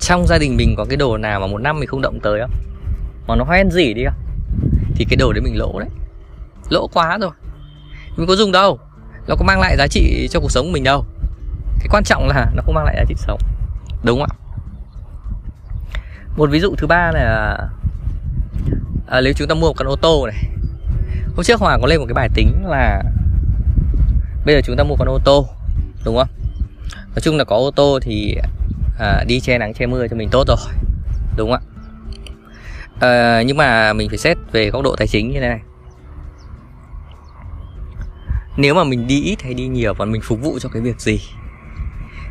Trong 0.00 0.26
gia 0.26 0.38
đình 0.38 0.56
mình 0.56 0.74
có 0.76 0.84
cái 0.84 0.96
đồ 0.96 1.16
nào 1.16 1.40
mà 1.40 1.46
một 1.46 1.58
năm 1.58 1.80
mình 1.80 1.88
không 1.88 2.02
động 2.02 2.20
tới 2.22 2.40
không? 2.40 2.50
Mà 3.26 3.36
nó 3.36 3.44
hoen 3.44 3.70
gì 3.70 3.94
đi 3.94 4.04
không? 4.04 4.14
Thì 4.94 5.04
cái 5.04 5.16
đồ 5.16 5.32
đấy 5.32 5.40
mình 5.40 5.58
lỗ 5.58 5.78
đấy. 5.78 5.88
Lỗ 6.68 6.88
quá 6.94 7.18
rồi. 7.18 7.30
Mình 8.16 8.26
có 8.26 8.36
dùng 8.36 8.52
đâu. 8.52 8.78
Nó 9.28 9.34
có 9.38 9.44
mang 9.44 9.60
lại 9.60 9.76
giá 9.76 9.86
trị 9.86 10.28
cho 10.30 10.40
cuộc 10.40 10.50
sống 10.50 10.66
của 10.66 10.72
mình 10.72 10.84
đâu. 10.84 11.04
Cái 11.78 11.88
quan 11.90 12.04
trọng 12.04 12.28
là 12.28 12.50
nó 12.54 12.62
không 12.62 12.74
mang 12.74 12.84
lại 12.84 12.94
giá 12.96 13.04
trị 13.08 13.14
sống. 13.16 13.38
Đúng 14.04 14.20
không 14.20 14.28
ạ? 14.30 14.36
Một 16.36 16.50
ví 16.50 16.60
dụ 16.60 16.74
thứ 16.78 16.86
ba 16.86 17.10
là 17.12 17.58
à, 19.06 19.20
nếu 19.20 19.32
chúng 19.32 19.48
ta 19.48 19.54
mua 19.54 19.68
một 19.68 19.74
con 19.76 19.88
ô 19.88 19.96
tô 19.96 20.26
này. 20.26 20.44
Hôm 21.36 21.44
trước 21.44 21.60
hòa 21.60 21.78
có 21.80 21.86
lên 21.86 22.00
một 22.00 22.06
cái 22.08 22.14
bài 22.14 22.28
tính 22.34 22.66
là 22.66 23.02
bây 24.46 24.54
giờ 24.54 24.60
chúng 24.64 24.76
ta 24.76 24.84
mua 24.84 24.96
con 24.98 25.08
ô 25.08 25.18
tô 25.24 25.46
đúng 26.04 26.16
không? 26.16 26.28
Nói 27.14 27.20
chung 27.22 27.36
là 27.36 27.44
có 27.44 27.56
ô 27.56 27.70
tô 27.70 27.98
thì 28.02 28.36
à, 28.98 29.24
đi 29.26 29.40
che 29.40 29.58
nắng 29.58 29.74
che 29.74 29.86
mưa 29.86 30.08
cho 30.08 30.16
mình 30.16 30.28
tốt 30.32 30.44
rồi 30.48 30.56
đúng 31.36 31.50
không 31.50 31.60
ạ? 31.60 31.70
À, 33.00 33.42
nhưng 33.42 33.56
mà 33.56 33.92
mình 33.92 34.08
phải 34.08 34.18
xét 34.18 34.36
về 34.52 34.70
góc 34.70 34.82
độ 34.82 34.96
tài 34.96 35.08
chính 35.08 35.30
như 35.30 35.40
thế 35.40 35.48
này. 35.48 35.60
Nếu 38.56 38.74
mà 38.74 38.84
mình 38.84 39.06
đi 39.06 39.22
ít 39.22 39.42
hay 39.42 39.54
đi 39.54 39.66
nhiều 39.66 39.94
và 39.94 40.04
mình 40.04 40.20
phục 40.24 40.40
vụ 40.40 40.58
cho 40.58 40.68
cái 40.68 40.82
việc 40.82 41.00
gì? 41.00 41.20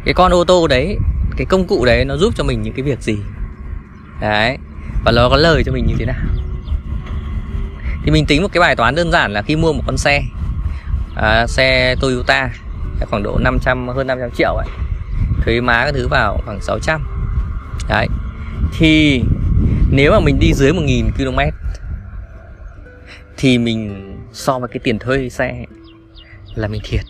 Cái 0.06 0.14
con 0.14 0.34
ô 0.34 0.44
tô 0.44 0.68
đấy 0.68 0.98
cái 1.38 1.46
công 1.46 1.68
cụ 1.68 1.86
đấy 1.86 2.06
nó 2.06 2.18
giúp 2.18 2.34
cho 2.38 2.44
mình 2.44 2.62
những 2.62 2.74
cái 2.74 2.84
việc 2.84 3.02
gì? 3.02 3.18
Đấy 4.22 4.58
và 5.06 5.12
nó 5.12 5.30
có 5.30 5.38
lời 5.38 5.64
cho 5.66 5.72
mình 5.72 5.86
như 5.86 5.96
thế 6.00 6.06
nào? 6.06 6.22
Thì 8.04 8.12
mình 8.12 8.26
tính 8.26 8.42
một 8.42 8.48
cái 8.54 8.62
bài 8.62 8.76
toán 8.76 8.96
đơn 8.96 9.12
giản 9.12 9.34
là 9.34 9.42
khi 9.42 9.56
mua 9.56 9.74
một 9.74 9.84
con 9.86 9.98
xe 9.98 10.24
à, 11.16 11.48
xe 11.48 11.96
Toyota 12.02 12.50
khoảng 13.10 13.24
độ 13.24 13.38
500 13.40 13.88
hơn 13.88 14.08
500 14.08 14.30
triệu 14.38 14.54
ấy. 14.54 14.68
Thuế 15.46 15.62
má 15.62 15.86
các 15.86 15.92
thứ 15.94 16.08
vào 16.08 16.42
khoảng 16.46 16.62
600 16.62 17.08
đấy. 17.90 18.08
Thì 18.78 19.24
nếu 19.92 20.12
mà 20.12 20.20
mình 20.20 20.40
đi 20.40 20.54
dưới 20.54 20.72
1.000 20.72 21.12
km 21.12 21.40
thì 23.38 23.58
mình 23.58 24.14
so 24.34 24.60
với 24.60 24.70
cái 24.70 24.80
tiền 24.84 25.00
thuê 25.00 25.30
xe 25.30 25.66
là 26.56 26.68
mình 26.68 26.82
thiệt. 26.84 27.04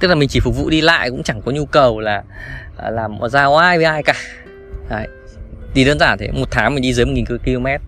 Tức 0.00 0.08
là 0.08 0.14
mình 0.14 0.28
chỉ 0.28 0.40
phục 0.40 0.56
vụ 0.56 0.70
đi 0.70 0.80
lại 0.80 1.10
cũng 1.10 1.22
chẳng 1.22 1.42
có 1.42 1.52
nhu 1.52 1.66
cầu 1.66 2.00
là 2.00 2.22
à, 2.76 2.90
làm 2.90 3.18
giao 3.30 3.56
ai 3.56 3.76
với 3.76 3.84
ai 3.84 4.02
cả. 4.02 4.14
Đấy. 4.88 5.08
Thì 5.74 5.84
đơn 5.84 5.98
giản 5.98 6.18
thế, 6.18 6.30
một 6.32 6.48
tháng 6.50 6.74
mình 6.74 6.82
đi 6.82 6.92
dưới 6.92 7.06
1.000 7.06 7.38
km 7.38 7.84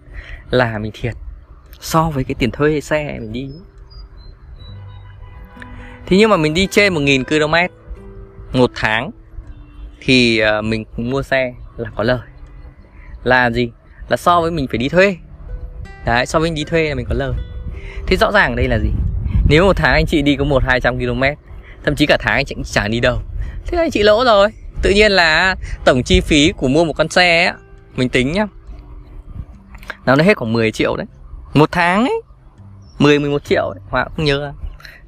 là 0.50 0.78
mình 0.78 0.92
thiệt. 0.94 1.14
So 1.80 2.10
với 2.10 2.24
cái 2.24 2.34
tiền 2.38 2.50
thuê 2.50 2.80
xe 2.80 3.18
mình 3.20 3.32
đi. 3.32 3.50
Thế 6.06 6.16
nhưng 6.16 6.30
mà 6.30 6.36
mình 6.36 6.54
đi 6.54 6.68
trên 6.70 6.94
1.000 6.94 7.24
km 7.24 7.74
một 8.58 8.70
tháng 8.74 9.10
thì 10.00 10.38
ờ, 10.38 10.62
mình 10.62 10.84
mua 10.96 11.22
xe 11.22 11.54
là 11.76 11.90
có 11.96 12.02
lời. 12.02 12.18
Là 13.24 13.50
gì? 13.50 13.70
Là 14.08 14.16
so 14.16 14.40
với 14.40 14.50
mình 14.50 14.66
phải 14.70 14.78
đi 14.78 14.88
thuê. 14.88 15.16
Đấy 16.04 16.26
so 16.26 16.38
với 16.38 16.50
mình 16.50 16.54
đi 16.54 16.64
thuê 16.64 16.88
là 16.88 16.94
mình 16.94 17.06
có 17.08 17.14
lời. 17.14 17.32
Thế 18.06 18.16
rõ 18.16 18.32
ràng 18.32 18.56
đây 18.56 18.68
là 18.68 18.78
gì? 18.78 18.90
Nếu 19.48 19.64
một 19.64 19.76
tháng 19.76 19.92
anh 19.92 20.06
chị 20.06 20.22
đi 20.22 20.36
có 20.36 20.44
một 20.44 20.62
hai 20.66 20.80
trăm 20.80 20.98
km 20.98 21.22
thậm 21.84 21.96
chí 21.96 22.06
cả 22.06 22.16
tháng 22.20 22.34
anh 22.34 22.44
chị 22.44 22.54
chẳng 22.64 22.90
đi 22.90 23.00
đâu. 23.00 23.18
Thế 23.66 23.78
anh 23.78 23.90
chị 23.90 24.02
lỗ 24.02 24.24
rồi. 24.24 24.48
Tự 24.82 24.90
nhiên 24.90 25.12
là 25.12 25.56
tổng 25.84 26.02
chi 26.02 26.20
phí 26.20 26.52
của 26.52 26.68
mua 26.68 26.84
một 26.84 26.92
con 26.92 27.08
xe 27.08 27.44
ấy, 27.44 27.54
mình 27.96 28.08
tính 28.08 28.32
nhá. 28.32 28.46
Nó 30.06 30.16
hết 30.16 30.36
khoảng 30.36 30.52
10 30.52 30.72
triệu 30.72 30.96
đấy. 30.96 31.06
Một 31.54 31.68
tháng 31.72 32.04
ấy 32.04 32.22
10 32.98 33.18
11 33.18 33.44
triệu 33.44 33.62
ấy, 33.62 33.80
Hòa 33.90 34.06
không 34.16 34.24
nhớ 34.24 34.52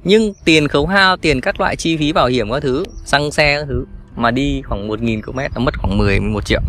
nhưng 0.03 0.33
tiền 0.45 0.67
khấu 0.67 0.87
hao, 0.87 1.17
tiền 1.17 1.41
các 1.41 1.59
loại 1.59 1.75
chi 1.75 1.97
phí 1.97 2.13
bảo 2.13 2.27
hiểm 2.27 2.51
các 2.51 2.63
thứ, 2.63 2.83
xăng 3.05 3.31
xe 3.31 3.59
các 3.59 3.65
thứ, 3.67 3.85
mà 4.15 4.31
đi 4.31 4.61
khoảng 4.61 4.87
1.000 4.87 5.21
km 5.21 5.39
nó 5.55 5.61
mất 5.61 5.79
khoảng 5.79 5.97
10 5.97 6.19
một 6.19 6.45
triệu. 6.45 6.61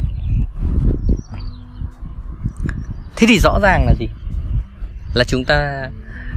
Thế 3.16 3.26
thì 3.26 3.38
rõ 3.38 3.58
ràng 3.62 3.86
là 3.86 3.94
gì? 3.98 4.08
Là 5.14 5.24
chúng 5.24 5.44
ta 5.44 5.90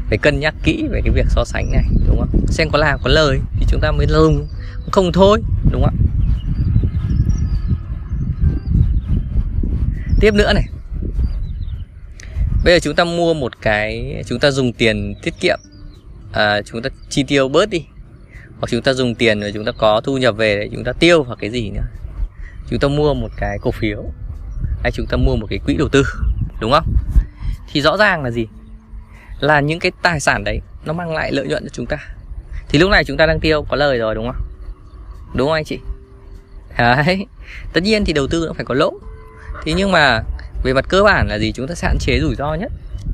phải 0.09 0.17
cân 0.17 0.39
nhắc 0.39 0.55
kỹ 0.63 0.87
về 0.91 1.01
cái 1.03 1.13
việc 1.13 1.25
so 1.29 1.43
sánh 1.45 1.71
này, 1.71 1.83
đúng 2.07 2.19
không? 2.19 2.45
Xem 2.47 2.69
có 2.69 2.77
làm, 2.77 2.99
có 3.03 3.09
lời 3.09 3.39
thì 3.59 3.65
chúng 3.69 3.81
ta 3.81 3.91
mới 3.91 4.07
dùng 4.09 4.47
không 4.91 5.11
thôi, 5.11 5.41
đúng 5.71 5.83
không 5.83 5.95
tiếp 10.19 10.33
nữa 10.33 10.53
này. 10.53 10.63
Bây 12.63 12.73
giờ 12.73 12.79
chúng 12.79 12.95
ta 12.95 13.03
mua 13.03 13.33
một 13.33 13.61
cái, 13.61 14.23
chúng 14.27 14.39
ta 14.39 14.51
dùng 14.51 14.73
tiền 14.73 15.15
tiết 15.23 15.33
kiệm 15.39 15.59
à, 16.33 16.61
chúng 16.61 16.81
ta 16.81 16.89
chi 17.09 17.23
tiêu 17.23 17.49
bớt 17.49 17.69
đi. 17.69 17.85
Hoặc 18.59 18.67
chúng 18.69 18.81
ta 18.81 18.93
dùng 18.93 19.15
tiền 19.15 19.41
rồi 19.41 19.51
chúng 19.53 19.65
ta 19.65 19.71
có 19.77 20.01
thu 20.03 20.17
nhập 20.17 20.37
về 20.37 20.55
để 20.55 20.69
chúng 20.73 20.83
ta 20.83 20.91
tiêu 20.99 21.23
hoặc 21.23 21.39
cái 21.41 21.49
gì 21.49 21.69
nữa. 21.69 21.83
Chúng 22.69 22.79
ta 22.79 22.87
mua 22.87 23.13
một 23.13 23.29
cái 23.37 23.57
cổ 23.61 23.71
phiếu 23.71 24.03
hay 24.83 24.91
chúng 24.91 25.05
ta 25.05 25.17
mua 25.17 25.35
một 25.35 25.47
cái 25.49 25.59
quỹ 25.65 25.75
đầu 25.77 25.89
tư 25.89 26.03
đúng 26.59 26.71
không? 26.71 26.93
Thì 27.71 27.81
rõ 27.81 27.97
ràng 27.97 28.23
là 28.23 28.31
gì? 28.31 28.47
Là 29.39 29.59
những 29.59 29.79
cái 29.79 29.91
tài 30.01 30.19
sản 30.19 30.43
đấy 30.43 30.59
nó 30.85 30.93
mang 30.93 31.13
lại 31.13 31.31
lợi 31.31 31.47
nhuận 31.47 31.63
cho 31.63 31.69
chúng 31.69 31.85
ta. 31.85 31.97
Thì 32.69 32.79
lúc 32.79 32.91
này 32.91 33.03
chúng 33.03 33.17
ta 33.17 33.25
đang 33.25 33.39
tiêu 33.39 33.65
có 33.69 33.75
lời 33.75 33.97
rồi 33.97 34.15
đúng 34.15 34.25
không? 34.25 34.45
Đúng 35.35 35.47
không 35.47 35.53
anh 35.53 35.65
chị? 35.65 35.79
Đấy. 36.77 37.25
Tất 37.73 37.83
nhiên 37.83 38.05
thì 38.05 38.13
đầu 38.13 38.27
tư 38.27 38.45
nó 38.47 38.53
phải 38.53 38.65
có 38.65 38.75
lỗ. 38.75 38.93
Thế 39.65 39.73
nhưng 39.73 39.91
mà 39.91 40.23
về 40.63 40.73
mặt 40.73 40.85
cơ 40.89 41.03
bản 41.03 41.27
là 41.27 41.39
gì? 41.39 41.51
Chúng 41.51 41.67
ta 41.67 41.75
sẽ 41.75 41.87
hạn 41.87 41.97
chế 41.99 42.19
rủi 42.19 42.35
ro 42.35 42.53
nhất. 42.53 42.71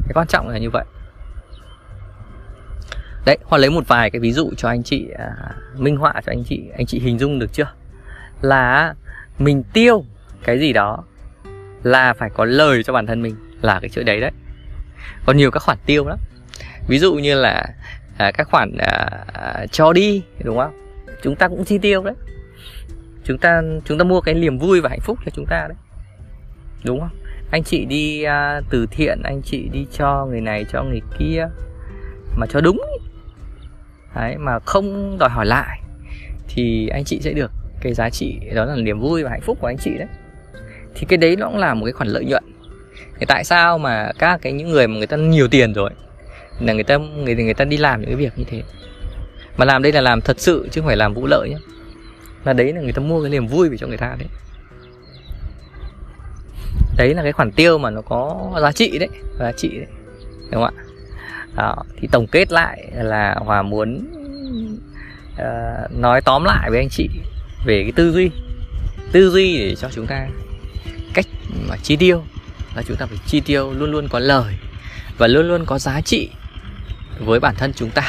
Cái 0.08 0.14
quan 0.14 0.28
trọng 0.28 0.50
là 0.50 0.58
như 0.58 0.70
vậy 0.70 0.86
đấy 3.30 3.38
hoa 3.44 3.60
lấy 3.60 3.70
một 3.70 3.88
vài 3.88 4.10
cái 4.10 4.20
ví 4.20 4.32
dụ 4.32 4.52
cho 4.58 4.70
anh 4.70 4.84
chị 4.84 5.08
à, 5.18 5.32
minh 5.78 5.98
họa 5.98 6.14
cho 6.26 6.32
anh 6.32 6.44
chị 6.44 6.62
anh 6.78 6.86
chị 6.86 7.00
hình 7.00 7.20
dung 7.20 7.40
được 7.40 7.54
chưa? 7.54 7.68
Là 8.42 8.94
mình 9.40 9.64
tiêu 9.74 10.06
cái 10.44 10.60
gì 10.60 10.74
đó 10.74 11.04
là 11.84 12.14
phải 12.14 12.30
có 12.30 12.46
lời 12.46 12.84
cho 12.84 12.94
bản 12.94 13.08
thân 13.08 13.22
mình 13.22 13.36
là 13.62 13.80
cái 13.82 13.90
chữ 13.90 14.04
đấy 14.04 14.22
đấy. 14.22 14.32
Còn 15.26 15.38
nhiều 15.38 15.52
các 15.52 15.64
khoản 15.64 15.78
tiêu 15.86 16.08
lắm. 16.08 16.18
Ví 16.88 17.00
dụ 17.00 17.14
như 17.14 17.36
là 17.36 17.66
à, 18.18 18.32
các 18.32 18.48
khoản 18.52 18.78
à, 18.78 19.26
à, 19.34 19.66
cho 19.72 19.94
đi 19.94 20.24
đúng 20.44 20.58
không? 20.58 20.82
Chúng 21.24 21.36
ta 21.36 21.48
cũng 21.48 21.66
chi 21.66 21.78
tiêu 21.78 22.04
đấy. 22.04 22.16
Chúng 23.24 23.38
ta 23.38 23.62
chúng 23.86 23.98
ta 23.98 24.04
mua 24.04 24.22
cái 24.22 24.36
niềm 24.36 24.58
vui 24.58 24.82
và 24.82 24.90
hạnh 24.90 25.02
phúc 25.02 25.20
cho 25.26 25.32
chúng 25.36 25.46
ta 25.46 25.68
đấy. 25.68 25.78
Đúng 26.84 27.00
không? 27.00 27.20
Anh 27.52 27.64
chị 27.64 27.86
đi 27.86 28.24
à, 28.24 28.62
từ 28.70 28.86
thiện 28.92 29.22
anh 29.24 29.42
chị 29.42 29.70
đi 29.72 29.88
cho 29.98 30.26
người 30.30 30.42
này 30.42 30.66
cho 30.72 30.84
người 30.84 31.02
kia 31.20 31.48
mà 32.38 32.46
cho 32.50 32.62
đúng 32.62 32.82
đấy, 34.16 34.36
mà 34.38 34.60
không 34.60 35.18
đòi 35.20 35.30
hỏi 35.30 35.46
lại 35.46 35.80
thì 36.48 36.88
anh 36.88 37.04
chị 37.04 37.20
sẽ 37.22 37.34
được 37.34 37.52
cái 37.82 37.94
giá 37.94 38.10
trị, 38.10 38.40
đó 38.54 38.66
là 38.66 38.76
niềm 38.76 39.00
vui 39.00 39.24
và 39.24 39.30
hạnh 39.30 39.42
phúc 39.42 39.58
của 39.62 39.68
anh 39.68 39.78
chị 39.78 39.92
đấy. 39.98 40.08
Thì 40.96 41.06
cái 41.10 41.18
đấy 41.18 41.36
nó 41.36 41.48
cũng 41.48 41.58
là 41.58 41.74
một 41.74 41.86
cái 41.86 41.94
khoản 41.94 42.10
lợi 42.10 42.26
nhuận. 42.26 42.44
Thì 43.20 43.26
tại 43.26 43.44
sao 43.44 43.78
mà 43.78 44.12
các 44.20 44.40
cái 44.42 44.54
những 44.54 44.70
người 44.70 44.88
mà 44.88 44.98
người 44.98 45.08
ta 45.08 45.18
nhiều 45.18 45.48
tiền 45.48 45.74
rồi, 45.74 45.90
là 46.60 46.74
người 46.74 46.84
ta, 46.84 46.98
người 46.98 47.36
người 47.36 47.54
ta 47.54 47.66
đi 47.66 47.78
làm 47.78 48.02
những 48.02 48.10
cái 48.10 48.16
việc 48.16 48.34
như 48.38 48.44
thế? 48.48 48.64
Mà 49.58 49.66
làm 49.66 49.82
đây 49.82 49.92
là 49.92 50.02
làm 50.02 50.22
thật 50.22 50.40
sự 50.40 50.68
chứ 50.72 50.82
không 50.82 50.88
phải 50.88 50.98
làm 50.98 51.14
vụ 51.14 51.28
lợi 51.28 51.50
nhé 51.50 51.58
là 52.46 52.54
đấy 52.54 52.74
là 52.74 52.82
người 52.82 52.94
ta 52.94 53.02
mua 53.02 53.22
cái 53.22 53.30
niềm 53.30 53.48
vui 53.48 53.70
về 53.70 53.78
cho 53.78 53.88
người 53.88 53.98
ta 53.98 54.16
đấy. 54.20 54.28
Đấy 56.98 57.14
là 57.14 57.24
cái 57.24 57.32
khoản 57.32 57.52
tiêu 57.52 57.78
mà 57.78 57.90
nó 57.90 58.02
có 58.02 58.52
giá 58.62 58.72
trị 58.72 59.00
đấy, 59.00 59.10
giá 59.40 59.52
trị 59.52 59.70
đấy, 59.70 59.88
đúng 60.52 60.64
không 60.64 60.74
ạ? 60.78 60.84
Đó, 61.56 61.76
thì 61.98 62.08
tổng 62.12 62.28
kết 62.28 62.52
lại 62.52 62.92
là 62.94 63.36
hòa 63.40 63.62
muốn 63.62 64.08
uh, 65.34 65.92
nói 65.92 66.22
tóm 66.22 66.44
lại 66.44 66.70
với 66.70 66.80
anh 66.80 66.90
chị 66.90 67.10
về 67.66 67.84
cái 67.84 67.92
tư 67.92 68.12
duy. 68.12 68.32
Tư 69.12 69.30
duy 69.30 69.58
để 69.58 69.76
cho 69.76 69.90
chúng 69.92 70.08
ta 70.08 70.28
cách 71.14 71.26
mà 71.70 71.76
chi 71.84 71.96
tiêu 71.96 72.24
là 72.76 72.84
chúng 72.88 72.98
ta 72.98 73.06
phải 73.06 73.18
chi 73.26 73.40
tiêu 73.40 73.74
luôn 73.74 73.92
luôn 73.92 74.08
có 74.08 74.20
lời 74.20 74.54
và 75.18 75.28
luôn 75.28 75.48
luôn 75.48 75.66
có 75.66 75.80
giá 75.80 76.02
trị 76.02 76.30
với 77.20 77.40
bản 77.40 77.56
thân 77.58 77.74
chúng 77.74 77.90
ta. 77.90 78.04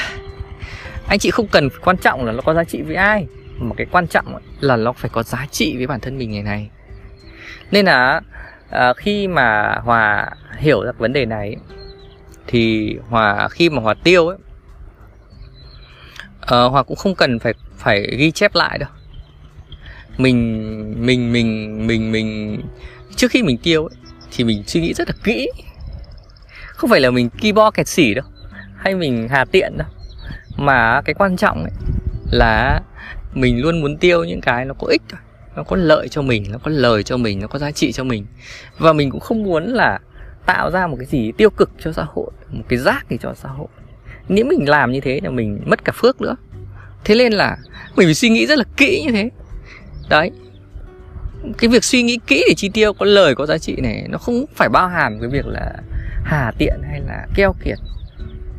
Anh 1.08 1.18
chị 1.18 1.30
không 1.30 1.46
cần 1.46 1.68
quan 1.84 1.96
trọng 1.96 2.24
là 2.24 2.32
nó 2.32 2.40
có 2.40 2.54
giá 2.54 2.64
trị 2.64 2.82
với 2.82 2.94
ai 2.94 3.26
mà 3.58 3.74
cái 3.76 3.86
quan 3.90 4.06
trọng 4.06 4.36
là 4.60 4.76
nó 4.76 4.92
phải 4.92 5.10
có 5.14 5.22
giá 5.22 5.46
trị 5.50 5.76
với 5.76 5.86
bản 5.86 6.00
thân 6.00 6.18
mình 6.18 6.30
ngày 6.30 6.42
này 6.42 6.70
nên 7.70 7.86
là 7.86 8.20
à, 8.70 8.92
khi 8.96 9.28
mà 9.28 9.76
hòa 9.84 10.30
hiểu 10.58 10.82
được 10.82 10.98
vấn 10.98 11.12
đề 11.12 11.26
này 11.26 11.56
thì 12.52 12.96
hòa 13.08 13.48
khi 13.48 13.70
mà 13.70 13.82
hòa 13.82 13.94
tiêu 13.94 14.28
ấy 14.28 14.38
uh, 16.42 16.72
hòa 16.72 16.82
cũng 16.82 16.96
không 16.96 17.14
cần 17.14 17.38
phải 17.38 17.54
phải 17.76 18.16
ghi 18.16 18.30
chép 18.30 18.54
lại 18.54 18.78
đâu. 18.78 18.88
Mình 20.18 21.06
mình 21.06 21.32
mình 21.32 21.86
mình 21.86 22.12
mình 22.12 22.60
trước 23.16 23.30
khi 23.30 23.42
mình 23.42 23.58
tiêu 23.58 23.82
ấy, 23.82 23.96
thì 24.30 24.44
mình 24.44 24.62
suy 24.66 24.80
nghĩ 24.80 24.94
rất 24.94 25.08
là 25.08 25.14
kỹ. 25.24 25.50
Không 26.66 26.90
phải 26.90 27.00
là 27.00 27.10
mình 27.10 27.30
keyboard 27.30 27.74
kẹt 27.74 27.88
xỉ 27.88 28.14
đâu 28.14 28.24
hay 28.76 28.94
mình 28.94 29.28
hà 29.30 29.44
tiện 29.44 29.76
đâu. 29.76 29.88
Mà 30.56 31.02
cái 31.04 31.14
quan 31.14 31.36
trọng 31.36 31.62
ấy 31.62 31.72
là 32.32 32.80
mình 33.32 33.60
luôn 33.60 33.80
muốn 33.80 33.96
tiêu 33.96 34.24
những 34.24 34.40
cái 34.40 34.64
nó 34.64 34.74
có 34.74 34.86
ích 34.86 35.02
thôi 35.08 35.20
nó 35.56 35.62
có 35.62 35.76
lợi 35.76 36.08
cho 36.08 36.22
mình 36.22 36.44
nó 36.52 36.58
có 36.58 36.70
lời 36.70 37.02
cho 37.02 37.16
mình 37.16 37.40
nó 37.40 37.46
có 37.46 37.58
giá 37.58 37.70
trị 37.70 37.92
cho 37.92 38.04
mình. 38.04 38.26
Và 38.78 38.92
mình 38.92 39.10
cũng 39.10 39.20
không 39.20 39.42
muốn 39.42 39.64
là 39.64 39.98
tạo 40.54 40.70
ra 40.70 40.86
một 40.86 40.96
cái 40.98 41.06
gì 41.06 41.32
tiêu 41.32 41.50
cực 41.50 41.70
cho 41.78 41.92
xã 41.92 42.04
hội 42.08 42.30
một 42.50 42.62
cái 42.68 42.78
rác 42.78 43.10
gì 43.10 43.16
cho 43.22 43.34
xã 43.34 43.48
hội. 43.48 43.68
Nếu 44.28 44.44
mình 44.44 44.68
làm 44.68 44.92
như 44.92 45.00
thế 45.00 45.20
là 45.22 45.30
mình 45.30 45.60
mất 45.66 45.84
cả 45.84 45.92
phước 45.96 46.20
nữa. 46.20 46.36
Thế 47.04 47.14
nên 47.14 47.32
là 47.32 47.56
mình 47.96 48.06
phải 48.06 48.14
suy 48.14 48.28
nghĩ 48.28 48.46
rất 48.46 48.58
là 48.58 48.64
kỹ 48.76 49.02
như 49.06 49.12
thế. 49.12 49.30
Đấy. 50.08 50.30
Cái 51.58 51.70
việc 51.70 51.84
suy 51.84 52.02
nghĩ 52.02 52.18
kỹ 52.26 52.44
để 52.48 52.54
chi 52.56 52.70
tiêu 52.74 52.92
có 52.92 53.06
lời 53.06 53.34
có 53.34 53.46
giá 53.46 53.58
trị 53.58 53.76
này 53.82 54.06
nó 54.08 54.18
không 54.18 54.44
phải 54.54 54.68
bao 54.68 54.88
hàm 54.88 55.20
cái 55.20 55.28
việc 55.28 55.46
là 55.46 55.72
hà 56.24 56.52
tiện 56.58 56.80
hay 56.90 57.00
là 57.00 57.26
keo 57.34 57.54
kiệt. 57.64 57.78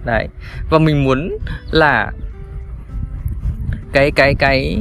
Đấy. 0.06 0.28
Và 0.70 0.80
mình 0.80 1.04
muốn 1.04 1.38
là 1.72 2.12
cái 3.94 4.12
cái 4.12 4.36
cái 4.36 4.78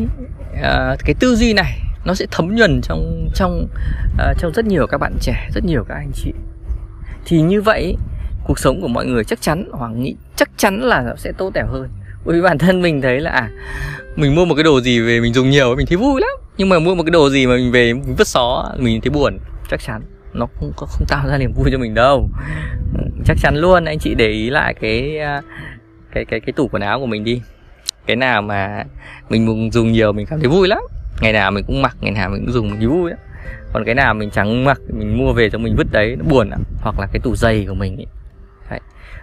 uh, 0.52 0.98
cái 1.04 1.14
tư 1.20 1.36
duy 1.36 1.52
này 1.52 1.80
nó 2.04 2.14
sẽ 2.14 2.26
thấm 2.30 2.56
nhuần 2.56 2.80
trong 2.82 3.28
trong 3.34 3.68
uh, 4.12 4.38
trong 4.38 4.52
rất 4.54 4.64
nhiều 4.66 4.86
các 4.86 4.98
bạn 4.98 5.16
trẻ 5.20 5.48
rất 5.54 5.64
nhiều 5.64 5.84
các 5.88 5.94
anh 5.94 6.10
chị 6.14 6.32
thì 7.24 7.40
như 7.40 7.62
vậy 7.62 7.96
cuộc 8.46 8.58
sống 8.58 8.80
của 8.80 8.88
mọi 8.88 9.06
người 9.06 9.24
chắc 9.24 9.40
chắn 9.40 9.68
hoàng 9.72 10.02
nghĩ 10.02 10.16
chắc 10.36 10.50
chắn 10.56 10.80
là 10.80 11.02
nó 11.02 11.14
sẽ 11.16 11.32
tốt 11.38 11.50
đẹp 11.54 11.66
hơn. 11.68 11.88
Bởi 12.24 12.36
vì 12.36 12.42
bản 12.42 12.58
thân 12.58 12.82
mình 12.82 13.02
thấy 13.02 13.20
là 13.20 13.30
à, 13.30 13.50
mình 14.16 14.34
mua 14.34 14.44
một 14.44 14.54
cái 14.54 14.64
đồ 14.64 14.80
gì 14.80 15.00
về 15.00 15.20
mình 15.20 15.34
dùng 15.34 15.50
nhiều 15.50 15.76
mình 15.76 15.86
thấy 15.86 15.96
vui 15.96 16.20
lắm. 16.20 16.30
Nhưng 16.56 16.68
mà 16.68 16.78
mua 16.78 16.94
một 16.94 17.02
cái 17.02 17.10
đồ 17.10 17.30
gì 17.30 17.46
mà 17.46 17.56
mình 17.56 17.72
về 17.72 17.92
mình 17.92 18.14
vứt 18.18 18.28
xó 18.28 18.72
mình 18.78 19.00
thấy 19.00 19.10
buồn 19.10 19.38
chắc 19.70 19.80
chắn 19.86 20.02
nó 20.32 20.46
không 20.54 20.72
có 20.76 20.86
không 20.86 21.06
tạo 21.08 21.28
ra 21.28 21.38
niềm 21.38 21.52
vui 21.52 21.68
cho 21.72 21.78
mình 21.78 21.94
đâu. 21.94 22.28
Ừ, 22.98 23.04
chắc 23.24 23.36
chắn 23.42 23.56
luôn 23.56 23.84
anh 23.84 23.98
chị 23.98 24.14
để 24.14 24.28
ý 24.28 24.50
lại 24.50 24.74
cái 24.80 25.18
à, 25.18 25.42
cái 26.14 26.24
cái 26.24 26.40
cái 26.40 26.52
tủ 26.52 26.68
quần 26.68 26.82
áo 26.82 27.00
của 27.00 27.06
mình 27.06 27.24
đi. 27.24 27.42
Cái 28.06 28.16
nào 28.16 28.42
mà 28.42 28.84
mình 29.28 29.70
dùng 29.72 29.92
nhiều 29.92 30.12
mình 30.12 30.26
cảm 30.26 30.40
thấy 30.40 30.48
vui 30.48 30.68
lắm. 30.68 30.82
Ngày 31.20 31.32
nào 31.32 31.50
mình 31.50 31.64
cũng 31.66 31.82
mặc 31.82 31.96
ngày 32.00 32.10
nào 32.10 32.30
mình 32.30 32.44
cũng 32.44 32.52
dùng 32.52 32.70
mình 32.70 32.88
vui 32.88 33.10
lắm 33.10 33.18
còn 33.72 33.84
cái 33.84 33.94
nào 33.94 34.14
mình 34.14 34.30
chẳng 34.30 34.64
mặc, 34.64 34.80
mình 34.88 35.18
mua 35.18 35.32
về 35.32 35.50
cho 35.50 35.58
mình 35.58 35.76
vứt 35.76 35.86
đấy, 35.90 36.16
nó 36.18 36.24
buồn 36.28 36.50
lắm 36.50 36.62
hoặc 36.80 36.98
là 36.98 37.06
cái 37.12 37.20
tủ 37.20 37.36
giày 37.36 37.64
của 37.68 37.74
mình 37.74 37.96
ấy. 37.96 38.06
Đấy. 38.70 38.80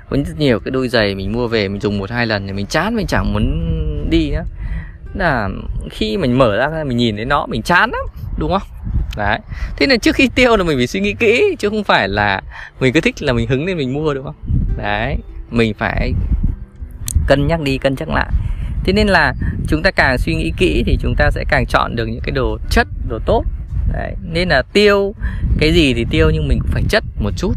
có 0.10 0.18
rất 0.18 0.40
nhiều 0.40 0.60
cái 0.60 0.72
đôi 0.72 0.90
giày 0.90 1.16
mình 1.16 1.32
mua 1.32 1.48
về, 1.48 1.68
mình 1.68 1.82
dùng 1.82 1.98
một 1.98 2.12
hai 2.12 2.28
lần 2.28 2.48
thì 2.48 2.54
mình 2.54 2.66
chán, 2.66 2.96
mình 2.96 3.08
chẳng 3.08 3.34
muốn 3.34 3.70
đi 4.10 4.32
nữa. 4.32 4.44
Là 5.14 5.50
khi 5.92 6.18
mình 6.18 6.38
mở 6.38 6.58
ra, 6.58 6.84
mình 6.84 6.98
nhìn 6.98 7.16
thấy 7.16 7.26
nó, 7.26 7.46
mình 7.46 7.62
chán 7.62 7.92
lắm, 7.92 8.06
đúng 8.40 8.52
không? 8.52 8.70
Đấy. 9.18 9.40
Thế 9.78 9.88
nên 9.88 10.00
trước 10.00 10.16
khi 10.16 10.30
tiêu 10.36 10.58
là 10.58 10.64
mình 10.64 10.78
phải 10.78 10.88
suy 10.88 11.00
nghĩ 11.00 11.14
kỹ, 11.14 11.56
chứ 11.60 11.70
không 11.70 11.84
phải 11.84 12.08
là 12.08 12.42
mình 12.80 12.94
cứ 12.94 13.02
thích 13.02 13.16
là 13.20 13.34
mình 13.34 13.48
hứng 13.48 13.66
nên 13.66 13.78
mình 13.78 13.94
mua, 13.94 14.14
đúng 14.14 14.26
không? 14.26 14.36
Đấy. 14.78 15.18
Mình 15.50 15.74
phải 15.74 16.14
cân 17.28 17.48
nhắc 17.48 17.62
đi, 17.62 17.78
cân 17.78 17.96
nhắc 18.00 18.10
lại. 18.10 18.32
Thế 18.84 18.94
nên 18.94 19.08
là 19.08 19.34
chúng 19.68 19.84
ta 19.84 19.92
càng 19.92 20.18
suy 20.18 20.36
nghĩ 20.36 20.52
kỹ 20.58 20.84
thì 20.86 20.98
chúng 21.02 21.16
ta 21.18 21.32
sẽ 21.32 21.44
càng 21.50 21.66
chọn 21.66 21.96
được 21.96 22.06
những 22.06 22.22
cái 22.24 22.32
đồ 22.32 22.58
chất, 22.70 22.88
đồ 23.10 23.20
tốt 23.26 23.44
đấy 23.94 24.16
nên 24.22 24.50
là 24.50 24.62
tiêu 24.74 25.16
cái 25.60 25.74
gì 25.74 25.94
thì 25.94 26.06
tiêu 26.10 26.30
nhưng 26.34 26.48
mình 26.48 26.60
cũng 26.60 26.72
phải 26.72 26.84
chất 26.90 27.04
một 27.20 27.32
chút. 27.38 27.54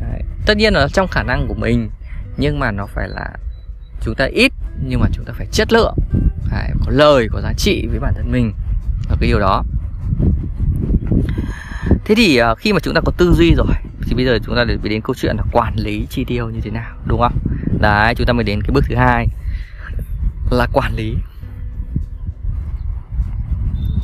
Đấy. 0.00 0.22
tất 0.46 0.56
nhiên 0.56 0.74
là 0.74 0.88
trong 0.92 1.08
khả 1.08 1.22
năng 1.22 1.48
của 1.48 1.54
mình 1.54 1.90
nhưng 2.36 2.58
mà 2.58 2.70
nó 2.70 2.86
phải 2.86 3.08
là 3.08 3.30
chúng 4.00 4.14
ta 4.14 4.24
ít 4.24 4.52
nhưng 4.86 5.00
mà 5.00 5.06
chúng 5.12 5.24
ta 5.24 5.32
phải 5.36 5.46
chất 5.52 5.72
lượng. 5.72 5.94
Phải 6.50 6.70
có 6.84 6.90
lời 6.90 7.28
có 7.32 7.40
giá 7.40 7.52
trị 7.56 7.86
với 7.90 7.98
bản 7.98 8.14
thân 8.16 8.32
mình. 8.32 8.52
Và 9.08 9.16
cái 9.20 9.28
điều 9.28 9.40
đó. 9.40 9.64
Thế 12.04 12.14
thì 12.14 12.40
uh, 12.42 12.58
khi 12.58 12.72
mà 12.72 12.78
chúng 12.80 12.94
ta 12.94 13.00
có 13.00 13.12
tư 13.16 13.32
duy 13.32 13.54
rồi 13.54 13.66
thì 14.06 14.14
bây 14.14 14.24
giờ 14.24 14.38
chúng 14.46 14.56
ta 14.56 14.64
phải 14.82 14.88
đến 14.88 15.00
câu 15.00 15.14
chuyện 15.14 15.36
là 15.36 15.42
quản 15.52 15.74
lý 15.76 16.06
chi 16.10 16.24
tiêu 16.24 16.50
như 16.50 16.60
thế 16.60 16.70
nào 16.70 16.96
đúng 17.06 17.20
không? 17.20 17.38
Đấy 17.80 18.14
chúng 18.14 18.26
ta 18.26 18.32
mới 18.32 18.44
đến 18.44 18.62
cái 18.62 18.70
bước 18.70 18.84
thứ 18.88 18.96
hai 18.96 19.28
là 20.50 20.66
quản 20.72 20.94
lý. 20.94 21.14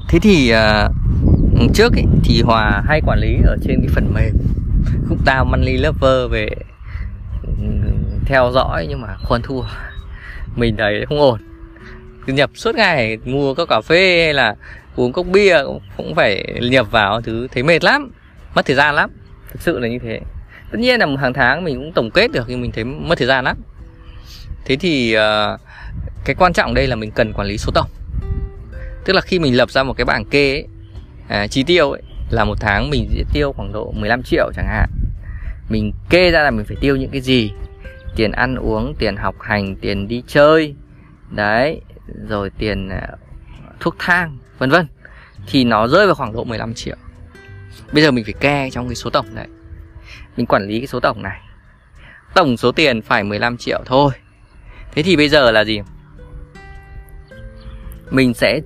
Thế 0.09 0.19
thì 0.19 0.53
uh, 0.53 0.93
trước 1.75 1.93
ấy, 1.93 2.05
thì 2.25 2.43
hòa 2.43 2.83
hay 2.87 3.01
quản 3.07 3.19
lý 3.19 3.37
ở 3.47 3.57
trên 3.63 3.81
cái 3.81 3.89
phần 3.95 4.15
mềm. 4.15 4.35
Khúc 5.09 5.19
tao 5.25 5.45
money 5.45 5.77
lover 5.77 6.31
về 6.31 6.49
ừ, 7.43 7.65
theo 8.27 8.51
dõi 8.55 8.87
nhưng 8.89 9.01
mà 9.01 9.17
khoan 9.23 9.43
thua. 9.43 9.63
Mình 10.57 10.77
thấy 10.77 11.07
không 11.09 11.21
ổn. 11.21 11.41
Cứ 12.27 12.33
nhập 12.33 12.51
suốt 12.55 12.75
ngày 12.75 13.19
mua 13.25 13.55
các 13.55 13.69
cà 13.69 13.81
phê 13.81 14.23
hay 14.25 14.35
là 14.35 14.55
uống 14.97 15.13
cốc 15.13 15.27
bia 15.27 15.57
cũng 15.97 16.15
phải 16.15 16.61
nhập 16.63 16.91
vào 16.91 17.21
thứ 17.21 17.49
thấy 17.53 17.63
mệt 17.63 17.85
lắm 17.85 18.11
mất 18.55 18.67
thời 18.67 18.77
gian 18.77 18.95
lắm. 18.95 19.11
Thực 19.53 19.63
sự 19.63 19.79
là 19.79 19.89
như 19.89 19.99
thế. 19.99 20.21
Tất 20.71 20.79
nhiên 20.79 21.01
là 21.01 21.07
một 21.07 21.17
hàng 21.21 21.33
tháng 21.33 21.65
mình 21.65 21.79
cũng 21.79 21.93
tổng 21.93 22.11
kết 22.11 22.33
được 22.33 22.45
nhưng 22.49 22.61
mình 22.61 22.73
thấy 22.73 22.85
mất 22.85 23.19
thời 23.19 23.29
gian 23.29 23.45
lắm. 23.45 23.57
Thế 24.65 24.77
thì 24.77 25.17
uh, 25.17 25.61
cái 26.25 26.35
quan 26.39 26.53
trọng 26.53 26.75
đây 26.75 26.87
là 26.87 26.97
mình 26.97 27.11
cần 27.11 27.33
quản 27.33 27.49
lý 27.49 27.59
số 27.59 27.73
tổng. 27.75 27.91
Tức 29.05 29.13
là 29.13 29.21
khi 29.21 29.39
mình 29.39 29.57
lập 29.57 29.71
ra 29.71 29.83
một 29.83 29.93
cái 29.93 30.05
bảng 30.05 30.25
kê 30.25 30.53
ấy, 30.53 30.67
à, 31.29 31.47
chi 31.47 31.63
tiêu 31.63 31.91
ấy, 31.91 32.03
là 32.31 32.45
một 32.45 32.57
tháng 32.61 32.91
mình 32.91 33.09
sẽ 33.15 33.25
tiêu 33.33 33.53
khoảng 33.53 33.73
độ 33.73 33.93
15 33.97 34.23
triệu 34.23 34.51
chẳng 34.55 34.67
hạn. 34.69 34.91
Mình 35.69 35.93
kê 36.11 36.31
ra 36.31 36.43
là 36.43 36.51
mình 36.51 36.67
phải 36.67 36.77
tiêu 36.81 36.97
những 36.97 37.11
cái 37.11 37.21
gì? 37.21 37.53
Tiền 38.17 38.33
ăn 38.33 38.57
uống 38.57 38.95
tiền 38.99 39.17
học 39.17 39.35
hành 39.41 39.77
tiền 39.77 40.09
đi 40.09 40.23
chơi 40.27 40.75
đấy 41.31 41.81
rồi 42.29 42.51
tiền 42.59 42.89
à, 42.89 43.09
thuốc 43.81 43.97
thang 43.99 44.39
vân 44.59 44.71
vân. 44.71 44.87
Thì 45.47 45.65
nó 45.65 45.89
rơi 45.89 46.07
vào 46.07 46.15
khoảng 46.15 46.33
độ 46.33 46.45
15 46.45 46.75
triệu. 46.75 46.97
Bây 47.93 48.03
giờ 48.03 48.11
mình 48.11 48.25
phải 48.25 48.35
ke 48.41 48.71
trong 48.71 48.89
cái 48.89 48.95
số 48.95 49.11
tổng 49.11 49.27
này. 49.35 49.49
Mình 50.37 50.47
quản 50.47 50.67
lý 50.67 50.81
cái 50.81 50.87
số 50.87 51.01
tổng 51.01 51.23
này. 51.23 51.41
Tổng 52.35 52.57
số 52.57 52.73
tiền 52.73 53.03
phải 53.03 53.25
15 53.25 53.57
triệu 53.57 53.83
thôi. 53.87 54.13
Thế 54.93 55.03
thì 55.03 55.17
bây 55.17 55.29
giờ 55.29 55.51
là 55.51 55.65
gì? 55.65 55.81
Mình 58.11 58.35
sẽ 58.35 58.61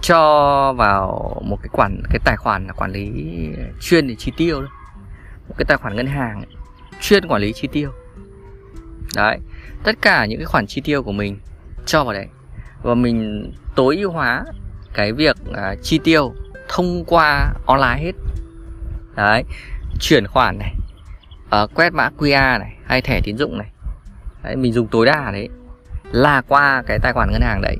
cho 0.00 0.72
vào 0.72 1.34
một 1.44 1.56
cái 1.62 1.68
quản 1.72 2.02
cái 2.10 2.18
tài 2.24 2.36
khoản 2.36 2.66
là 2.66 2.72
quản 2.72 2.92
lý 2.92 3.10
chuyên 3.80 4.08
để 4.08 4.14
chi 4.14 4.32
tiêu 4.36 4.62
đó. 4.62 4.68
một 5.48 5.54
cái 5.58 5.64
tài 5.64 5.76
khoản 5.76 5.96
ngân 5.96 6.06
hàng 6.06 6.36
ấy, 6.36 6.56
chuyên 7.00 7.28
quản 7.28 7.42
lý 7.42 7.52
chi 7.52 7.68
tiêu. 7.72 7.90
Đấy 9.16 9.38
tất 9.84 9.92
cả 10.02 10.26
những 10.26 10.38
cái 10.38 10.46
khoản 10.46 10.66
chi 10.66 10.80
tiêu 10.80 11.02
của 11.02 11.12
mình 11.12 11.38
cho 11.86 12.04
vào 12.04 12.12
đấy. 12.12 12.28
Và 12.82 12.94
mình 12.94 13.52
tối 13.74 13.96
ưu 13.96 14.10
hóa 14.10 14.44
cái 14.94 15.12
việc 15.12 15.36
uh, 15.50 15.82
chi 15.82 16.00
tiêu 16.04 16.34
thông 16.68 17.04
qua 17.04 17.52
online 17.66 17.98
hết. 17.98 18.12
Đấy 19.16 19.44
chuyển 20.00 20.26
khoản 20.26 20.58
này 20.58 20.74
uh, 21.62 21.70
quét 21.74 21.92
mã 21.92 22.10
QR 22.18 22.58
này 22.58 22.76
hay 22.86 23.02
thẻ 23.02 23.20
tín 23.24 23.38
dụng 23.38 23.58
này. 23.58 23.70
Đấy, 24.42 24.56
mình 24.56 24.72
dùng 24.72 24.86
tối 24.86 25.06
đa 25.06 25.30
đấy 25.30 25.48
là 26.12 26.42
qua 26.48 26.82
cái 26.86 26.98
tài 26.98 27.12
khoản 27.12 27.30
ngân 27.32 27.42
hàng 27.42 27.60
đấy 27.62 27.76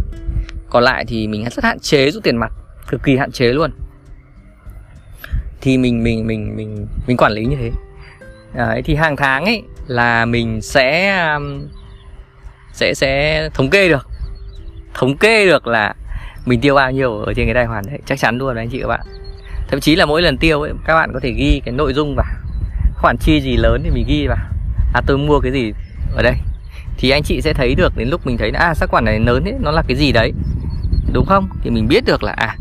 còn 0.70 0.82
lại 0.82 1.04
thì 1.08 1.26
mình 1.26 1.44
rất 1.50 1.64
hạn 1.64 1.78
chế 1.78 2.10
rút 2.10 2.22
tiền 2.22 2.36
mặt 2.36 2.52
cực 2.88 3.02
kỳ 3.02 3.16
hạn 3.16 3.32
chế 3.32 3.46
luôn. 3.46 3.70
Thì 5.60 5.78
mình 5.78 6.02
mình 6.02 6.26
mình 6.26 6.56
mình 6.56 6.86
mình 7.06 7.16
quản 7.16 7.32
lý 7.32 7.44
như 7.44 7.56
thế. 7.56 7.70
Đấy, 8.54 8.82
thì 8.84 8.94
hàng 8.94 9.16
tháng 9.16 9.44
ấy 9.44 9.62
là 9.86 10.24
mình 10.24 10.60
sẽ 10.62 11.18
um, 11.34 11.68
sẽ 12.72 12.94
sẽ 12.94 13.48
thống 13.54 13.70
kê 13.70 13.88
được. 13.88 14.06
Thống 14.94 15.16
kê 15.16 15.46
được 15.46 15.66
là 15.66 15.94
mình 16.46 16.60
tiêu 16.60 16.74
bao 16.74 16.92
nhiêu 16.92 17.18
ở 17.18 17.34
trên 17.34 17.46
cái 17.46 17.54
tài 17.54 17.66
khoản 17.66 17.84
đấy 17.86 17.98
chắc 18.06 18.18
chắn 18.18 18.38
luôn 18.38 18.54
đấy 18.54 18.64
anh 18.64 18.70
chị 18.70 18.80
các 18.80 18.88
bạn. 18.88 19.00
Thậm 19.68 19.80
chí 19.80 19.96
là 19.96 20.06
mỗi 20.06 20.22
lần 20.22 20.38
tiêu 20.38 20.60
ấy 20.60 20.72
các 20.84 20.94
bạn 20.94 21.10
có 21.12 21.20
thể 21.20 21.32
ghi 21.32 21.60
cái 21.64 21.74
nội 21.74 21.94
dung 21.94 22.14
vào. 22.16 22.26
Khoản 22.94 23.16
chi 23.20 23.40
gì 23.40 23.56
lớn 23.56 23.80
thì 23.84 23.90
mình 23.90 24.04
ghi 24.08 24.26
vào. 24.26 24.38
À 24.94 25.00
tôi 25.06 25.18
mua 25.18 25.40
cái 25.40 25.52
gì 25.52 25.72
ở 26.16 26.22
đây. 26.22 26.34
Thì 26.98 27.10
anh 27.10 27.22
chị 27.22 27.40
sẽ 27.40 27.52
thấy 27.52 27.74
được 27.74 27.92
đến 27.96 28.08
lúc 28.08 28.26
mình 28.26 28.36
thấy 28.36 28.52
là 28.52 28.58
à 28.60 28.74
các 28.80 28.90
khoản 28.90 29.04
này 29.04 29.20
lớn 29.20 29.44
ấy 29.44 29.54
nó 29.60 29.70
là 29.70 29.82
cái 29.88 29.96
gì 29.96 30.12
đấy 30.12 30.32
đúng 31.12 31.26
không? 31.26 31.48
Thì 31.62 31.70
mình 31.70 31.88
biết 31.88 32.04
được 32.04 32.22
là 32.22 32.32
à 32.32 32.56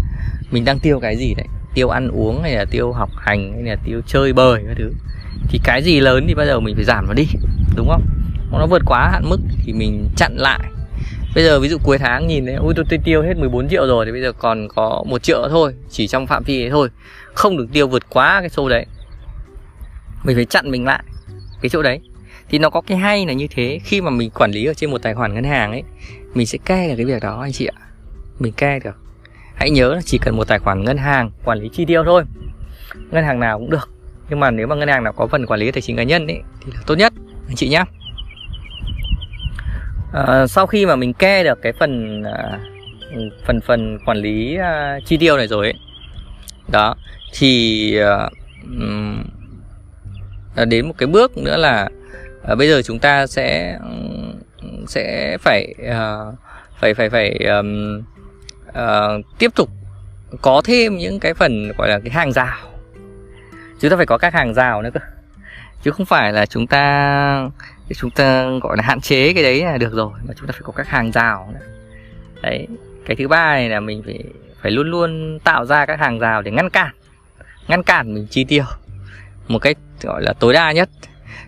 mình 0.51 0.65
đang 0.65 0.79
tiêu 0.79 0.99
cái 0.99 1.17
gì 1.17 1.33
đấy. 1.33 1.47
Tiêu 1.73 1.89
ăn 1.89 2.07
uống 2.07 2.41
hay 2.43 2.55
là 2.55 2.65
tiêu 2.65 2.91
học 2.91 3.09
hành 3.17 3.53
hay 3.53 3.63
là 3.63 3.75
tiêu 3.85 4.01
chơi 4.07 4.33
bời 4.33 4.63
các 4.67 4.75
thứ. 4.77 4.91
Thì 5.49 5.59
cái 5.63 5.83
gì 5.83 5.99
lớn 5.99 6.25
thì 6.27 6.33
bây 6.33 6.45
giờ 6.45 6.59
mình 6.59 6.75
phải 6.75 6.85
giảm 6.85 7.07
nó 7.07 7.13
đi 7.13 7.27
đúng 7.75 7.89
không? 7.89 8.05
Nó 8.51 8.65
vượt 8.65 8.81
quá 8.85 9.09
hạn 9.11 9.29
mức 9.29 9.39
thì 9.65 9.73
mình 9.73 10.09
chặn 10.17 10.35
lại. 10.37 10.59
Bây 11.35 11.43
giờ 11.43 11.59
ví 11.59 11.69
dụ 11.69 11.77
cuối 11.83 11.97
tháng 11.97 12.27
nhìn 12.27 12.45
thấy 12.45 12.55
ui 12.55 12.73
tôi, 12.75 12.85
tôi 12.89 12.99
tiêu 13.03 13.21
hết 13.21 13.37
14 13.37 13.69
triệu 13.69 13.87
rồi 13.87 14.05
thì 14.05 14.11
bây 14.11 14.21
giờ 14.21 14.31
còn 14.31 14.67
có 14.75 15.03
một 15.07 15.23
triệu 15.23 15.47
thôi 15.49 15.73
chỉ 15.89 16.07
trong 16.07 16.27
phạm 16.27 16.43
vi 16.43 16.63
ấy 16.63 16.69
thôi. 16.69 16.89
Không 17.33 17.57
được 17.57 17.67
tiêu 17.73 17.87
vượt 17.87 18.09
quá 18.09 18.37
cái 18.39 18.49
số 18.49 18.69
đấy. 18.69 18.85
Mình 20.23 20.35
phải 20.35 20.45
chặn 20.45 20.71
mình 20.71 20.85
lại 20.85 21.03
cái 21.61 21.69
chỗ 21.69 21.81
đấy. 21.81 21.99
Thì 22.49 22.59
nó 22.59 22.69
có 22.69 22.81
cái 22.81 22.97
hay 22.97 23.25
là 23.25 23.33
như 23.33 23.47
thế 23.55 23.79
khi 23.83 24.01
mà 24.01 24.09
mình 24.09 24.29
quản 24.29 24.51
lý 24.51 24.65
ở 24.65 24.73
trên 24.73 24.91
một 24.91 25.01
tài 25.01 25.13
khoản 25.13 25.33
ngân 25.33 25.43
hàng 25.43 25.71
ấy 25.71 25.83
mình 26.33 26.47
sẽ 26.47 26.57
cai 26.65 26.89
được 26.89 26.93
cái 26.97 27.05
việc 27.05 27.23
đó 27.23 27.41
anh 27.41 27.51
chị 27.51 27.65
ạ 27.65 27.77
mình 28.39 28.53
cai 28.53 28.79
được 28.79 28.95
hãy 29.55 29.69
nhớ 29.69 29.93
là 29.95 30.01
chỉ 30.05 30.17
cần 30.17 30.37
một 30.37 30.47
tài 30.47 30.59
khoản 30.59 30.83
ngân 30.83 30.97
hàng 30.97 31.31
quản 31.43 31.59
lý 31.59 31.69
chi 31.69 31.85
tiêu 31.85 32.03
thôi. 32.03 32.23
Ngân 33.11 33.23
hàng 33.23 33.39
nào 33.39 33.59
cũng 33.59 33.69
được. 33.69 33.89
Nhưng 34.29 34.39
mà 34.39 34.51
nếu 34.51 34.67
mà 34.67 34.75
ngân 34.75 34.87
hàng 34.87 35.03
nào 35.03 35.13
có 35.13 35.27
phần 35.27 35.45
quản 35.45 35.59
lý 35.59 35.71
tài 35.71 35.81
chính 35.81 35.97
cá 35.97 36.03
nhân 36.03 36.27
ấy 36.27 36.41
thì 36.65 36.71
là 36.75 36.81
tốt 36.85 36.95
nhất 36.95 37.13
anh 37.47 37.55
chị 37.55 37.69
nhé 37.69 37.83
à, 40.13 40.23
ờ, 40.25 40.47
sau 40.47 40.67
khi 40.67 40.85
mà 40.85 40.95
mình 40.95 41.13
ke 41.13 41.43
được 41.43 41.61
cái 41.61 41.73
phần 41.73 42.23
à, 42.23 42.59
phần 43.45 43.61
phần 43.61 43.99
quản 44.05 44.17
lý 44.17 44.55
à, 44.55 44.99
chi 45.05 45.17
tiêu 45.17 45.37
này 45.37 45.47
rồi 45.47 45.65
ấy 45.65 45.73
đó 46.71 46.95
thì 47.33 47.97
à, 47.97 48.29
à, 50.55 50.65
đến 50.65 50.87
một 50.87 50.93
cái 50.97 51.07
bước 51.07 51.37
nữa 51.37 51.57
là 51.57 51.89
à, 52.43 52.55
bây 52.55 52.69
giờ 52.69 52.81
chúng 52.81 52.99
ta 52.99 53.27
sẽ 53.27 53.79
sẽ 54.87 55.37
phải 55.41 55.73
à, 55.89 56.17
phải 56.79 56.93
phải 56.93 57.09
phải 57.09 57.37
um, 57.37 58.01
uh, 58.79 59.25
tiếp 59.39 59.51
tục 59.55 59.69
có 60.41 60.61
thêm 60.65 60.97
những 60.97 61.19
cái 61.19 61.33
phần 61.33 61.71
gọi 61.77 61.89
là 61.89 61.99
cái 61.99 62.09
hàng 62.09 62.31
rào. 62.31 62.57
Chúng 63.79 63.91
ta 63.91 63.97
phải 63.97 64.05
có 64.05 64.17
các 64.17 64.33
hàng 64.33 64.53
rào 64.53 64.81
nữa 64.81 64.89
cơ. 64.93 64.99
Chứ 65.83 65.91
không 65.91 66.05
phải 66.05 66.33
là 66.33 66.45
chúng 66.45 66.67
ta 66.67 67.49
chúng 67.95 68.11
ta 68.11 68.45
gọi 68.61 68.77
là 68.77 68.83
hạn 68.83 69.01
chế 69.01 69.33
cái 69.33 69.43
đấy 69.43 69.63
là 69.63 69.77
được 69.77 69.93
rồi 69.93 70.11
mà 70.27 70.33
chúng 70.37 70.47
ta 70.47 70.51
phải 70.51 70.61
có 70.63 70.73
các 70.75 70.87
hàng 70.87 71.11
rào 71.11 71.49
nữa. 71.53 71.65
đấy 72.41 72.67
cái 73.05 73.15
thứ 73.15 73.27
ba 73.27 73.53
này 73.53 73.69
là 73.69 73.79
mình 73.79 74.01
phải 74.05 74.23
phải 74.61 74.71
luôn 74.71 74.91
luôn 74.91 75.39
tạo 75.43 75.65
ra 75.65 75.85
các 75.85 75.99
hàng 75.99 76.19
rào 76.19 76.41
để 76.41 76.51
ngăn 76.51 76.69
cản 76.69 76.95
ngăn 77.67 77.83
cản 77.83 78.13
mình 78.13 78.27
chi 78.29 78.43
tiêu 78.43 78.63
một 79.47 79.59
cách 79.59 79.77
gọi 80.01 80.21
là 80.21 80.33
tối 80.33 80.53
đa 80.53 80.71
nhất. 80.71 80.89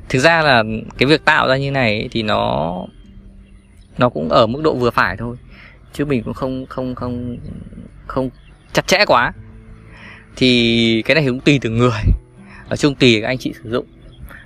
Thực 0.09 0.19
ra 0.19 0.41
là 0.41 0.63
cái 0.97 1.07
việc 1.07 1.25
tạo 1.25 1.47
ra 1.47 1.57
như 1.57 1.71
này 1.71 2.09
thì 2.11 2.23
nó 2.23 2.73
nó 3.97 4.09
cũng 4.09 4.29
ở 4.29 4.47
mức 4.47 4.61
độ 4.63 4.75
vừa 4.75 4.89
phải 4.89 5.17
thôi 5.17 5.35
chứ 5.93 6.05
mình 6.05 6.23
cũng 6.23 6.33
không 6.33 6.65
không 6.69 6.95
không 6.95 7.37
không 8.07 8.29
chặt 8.73 8.87
chẽ 8.87 9.05
quá. 9.07 9.33
Thì 10.35 11.01
cái 11.05 11.15
này 11.15 11.25
cũng 11.27 11.39
tùy 11.39 11.59
từng 11.61 11.77
người. 11.77 12.01
Ở 12.69 12.75
chung 12.75 12.95
tùy 12.95 13.21
các 13.21 13.27
anh 13.27 13.37
chị 13.37 13.53
sử 13.63 13.69
dụng. 13.69 13.85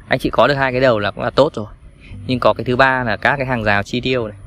Anh 0.08 0.20
chị 0.20 0.30
có 0.30 0.48
được 0.48 0.54
hai 0.54 0.72
cái 0.72 0.82
đầu 0.82 1.00
là 1.00 1.12
cũng 1.12 1.24
là 1.24 1.30
tốt 1.30 1.52
rồi. 1.56 1.66
Nhưng 2.28 2.40
có 2.40 2.54
cái 2.54 2.64
thứ 2.64 2.76
ba 2.76 3.04
là 3.04 3.18
các 3.18 3.36
cái 3.38 3.46
hàng 3.46 3.64
rào 3.64 3.84
chi 3.84 4.02
tiêu 4.02 4.28
này. 4.28 4.38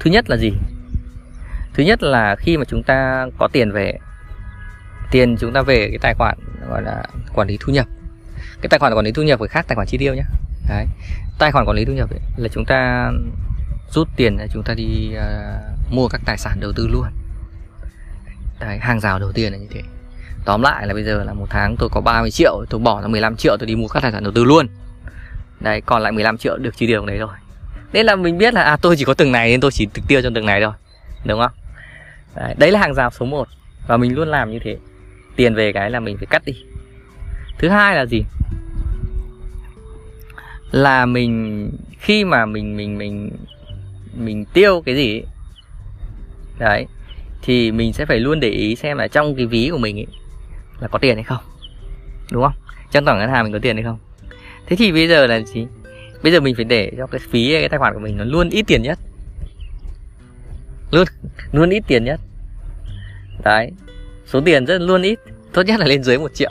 Thứ 0.00 0.10
nhất 0.10 0.30
là 0.30 0.36
gì? 0.36 0.52
Thứ 1.74 1.82
nhất 1.82 2.02
là 2.02 2.36
khi 2.36 2.56
mà 2.56 2.64
chúng 2.64 2.82
ta 2.82 3.26
có 3.38 3.48
tiền 3.52 3.72
về 3.72 3.98
tiền 5.10 5.36
chúng 5.40 5.52
ta 5.52 5.62
về 5.62 5.88
cái 5.88 5.98
tài 5.98 6.14
khoản 6.14 6.38
gọi 6.68 6.82
là 6.82 7.02
quản 7.34 7.48
lý 7.48 7.56
thu 7.60 7.72
nhập. 7.72 7.86
Cái 8.60 8.68
tài 8.68 8.78
khoản 8.78 8.94
quản 8.94 9.04
lý 9.04 9.12
thu 9.12 9.22
nhập 9.22 9.38
phải 9.38 9.48
khác 9.48 9.64
tài 9.68 9.76
khoản 9.76 9.86
chi 9.86 9.98
tiêu 9.98 10.14
nhé 10.14 10.22
Đấy. 10.68 10.86
tài 11.38 11.52
khoản 11.52 11.66
quản 11.66 11.76
lý 11.76 11.84
thu 11.84 11.92
nhập 11.92 12.10
ấy, 12.10 12.20
là 12.36 12.48
chúng 12.48 12.64
ta 12.64 13.10
rút 13.90 14.08
tiền 14.16 14.36
để 14.38 14.48
chúng 14.52 14.62
ta 14.62 14.74
đi 14.74 15.10
uh, 15.12 15.92
mua 15.92 16.08
các 16.08 16.20
tài 16.24 16.38
sản 16.38 16.60
đầu 16.60 16.72
tư 16.76 16.88
luôn. 16.92 17.08
Đấy, 18.60 18.78
hàng 18.78 19.00
rào 19.00 19.18
đầu 19.18 19.32
tiên 19.32 19.52
là 19.52 19.58
như 19.58 19.66
thế. 19.70 19.82
Tóm 20.44 20.62
lại 20.62 20.86
là 20.86 20.94
bây 20.94 21.04
giờ 21.04 21.24
là 21.24 21.32
một 21.32 21.46
tháng 21.50 21.76
tôi 21.78 21.88
có 21.92 22.00
30 22.00 22.30
triệu 22.30 22.64
Tôi 22.70 22.80
bỏ 22.80 23.02
ra 23.02 23.08
15 23.08 23.36
triệu 23.36 23.56
tôi 23.56 23.66
đi 23.66 23.76
mua 23.76 23.88
các 23.88 24.02
tài 24.02 24.12
sản 24.12 24.22
đầu 24.22 24.32
tư 24.32 24.44
luôn. 24.44 24.68
Đấy 25.60 25.80
còn 25.80 26.02
lại 26.02 26.12
15 26.12 26.38
triệu 26.38 26.56
được 26.56 26.76
chi 26.76 26.86
tiêu 26.86 27.06
đấy 27.06 27.18
rồi. 27.18 27.34
Nên 27.92 28.06
là 28.06 28.16
mình 28.16 28.38
biết 28.38 28.54
là 28.54 28.62
à 28.62 28.76
tôi 28.76 28.96
chỉ 28.96 29.04
có 29.04 29.14
từng 29.14 29.32
này 29.32 29.50
nên 29.50 29.60
tôi 29.60 29.70
chỉ 29.70 29.86
thực 29.94 30.08
tiêu 30.08 30.22
cho 30.22 30.30
từng 30.34 30.46
này 30.46 30.60
thôi 30.60 30.72
Đúng 31.24 31.40
không? 31.40 31.52
Đấy, 32.34 32.54
đấy 32.58 32.72
là 32.72 32.80
hàng 32.80 32.94
rào 32.94 33.10
số 33.10 33.26
1 33.26 33.48
Và 33.86 33.96
mình 33.96 34.14
luôn 34.14 34.28
làm 34.28 34.50
như 34.50 34.58
thế. 34.64 34.76
Tiền 35.36 35.54
về 35.54 35.72
cái 35.72 35.90
là 35.90 36.00
mình 36.00 36.16
phải 36.16 36.26
cắt 36.26 36.42
đi. 36.44 36.52
Thứ 37.58 37.68
hai 37.68 37.96
là 37.96 38.06
gì? 38.06 38.24
Là 40.70 41.06
mình 41.06 41.70
Khi 41.98 42.24
mà 42.24 42.46
mình 42.46 42.76
mình 42.76 42.98
mình 42.98 43.30
mình 44.18 44.44
tiêu 44.44 44.82
cái 44.86 44.96
gì 44.96 45.14
ấy, 45.14 45.24
đấy 46.58 46.86
thì 47.42 47.72
mình 47.72 47.92
sẽ 47.92 48.06
phải 48.06 48.20
luôn 48.20 48.40
để 48.40 48.48
ý 48.48 48.76
xem 48.76 48.98
là 48.98 49.08
trong 49.08 49.34
cái 49.34 49.46
ví 49.46 49.68
của 49.72 49.78
mình 49.78 49.98
ấy 49.98 50.06
là 50.80 50.88
có 50.88 50.98
tiền 50.98 51.14
hay 51.14 51.24
không 51.24 51.42
đúng 52.32 52.42
không? 52.42 52.52
Trong 52.90 53.04
tổng 53.04 53.18
ngân 53.18 53.30
hàng 53.30 53.44
mình 53.44 53.52
có 53.52 53.58
tiền 53.58 53.76
hay 53.76 53.84
không? 53.84 53.98
Thế 54.66 54.76
thì 54.76 54.92
bây 54.92 55.08
giờ 55.08 55.26
là 55.26 55.40
gì? 55.40 55.66
Bây 56.22 56.32
giờ 56.32 56.40
mình 56.40 56.54
phải 56.54 56.64
để 56.64 56.92
cho 56.96 57.06
cái 57.06 57.20
phí 57.30 57.52
cái 57.52 57.68
tài 57.68 57.78
khoản 57.78 57.94
của 57.94 58.00
mình 58.00 58.16
nó 58.16 58.24
luôn 58.24 58.50
ít 58.50 58.62
tiền 58.66 58.82
nhất. 58.82 58.98
Luôn 60.90 61.04
luôn 61.52 61.70
ít 61.70 61.82
tiền 61.86 62.04
nhất. 62.04 62.20
Đấy 63.44 63.72
số 64.26 64.40
tiền 64.40 64.66
rất 64.66 64.78
luôn 64.80 65.02
ít 65.02 65.18
tốt 65.52 65.62
nhất 65.62 65.80
là 65.80 65.86
lên 65.86 66.02
dưới 66.02 66.18
một 66.18 66.34
triệu. 66.34 66.50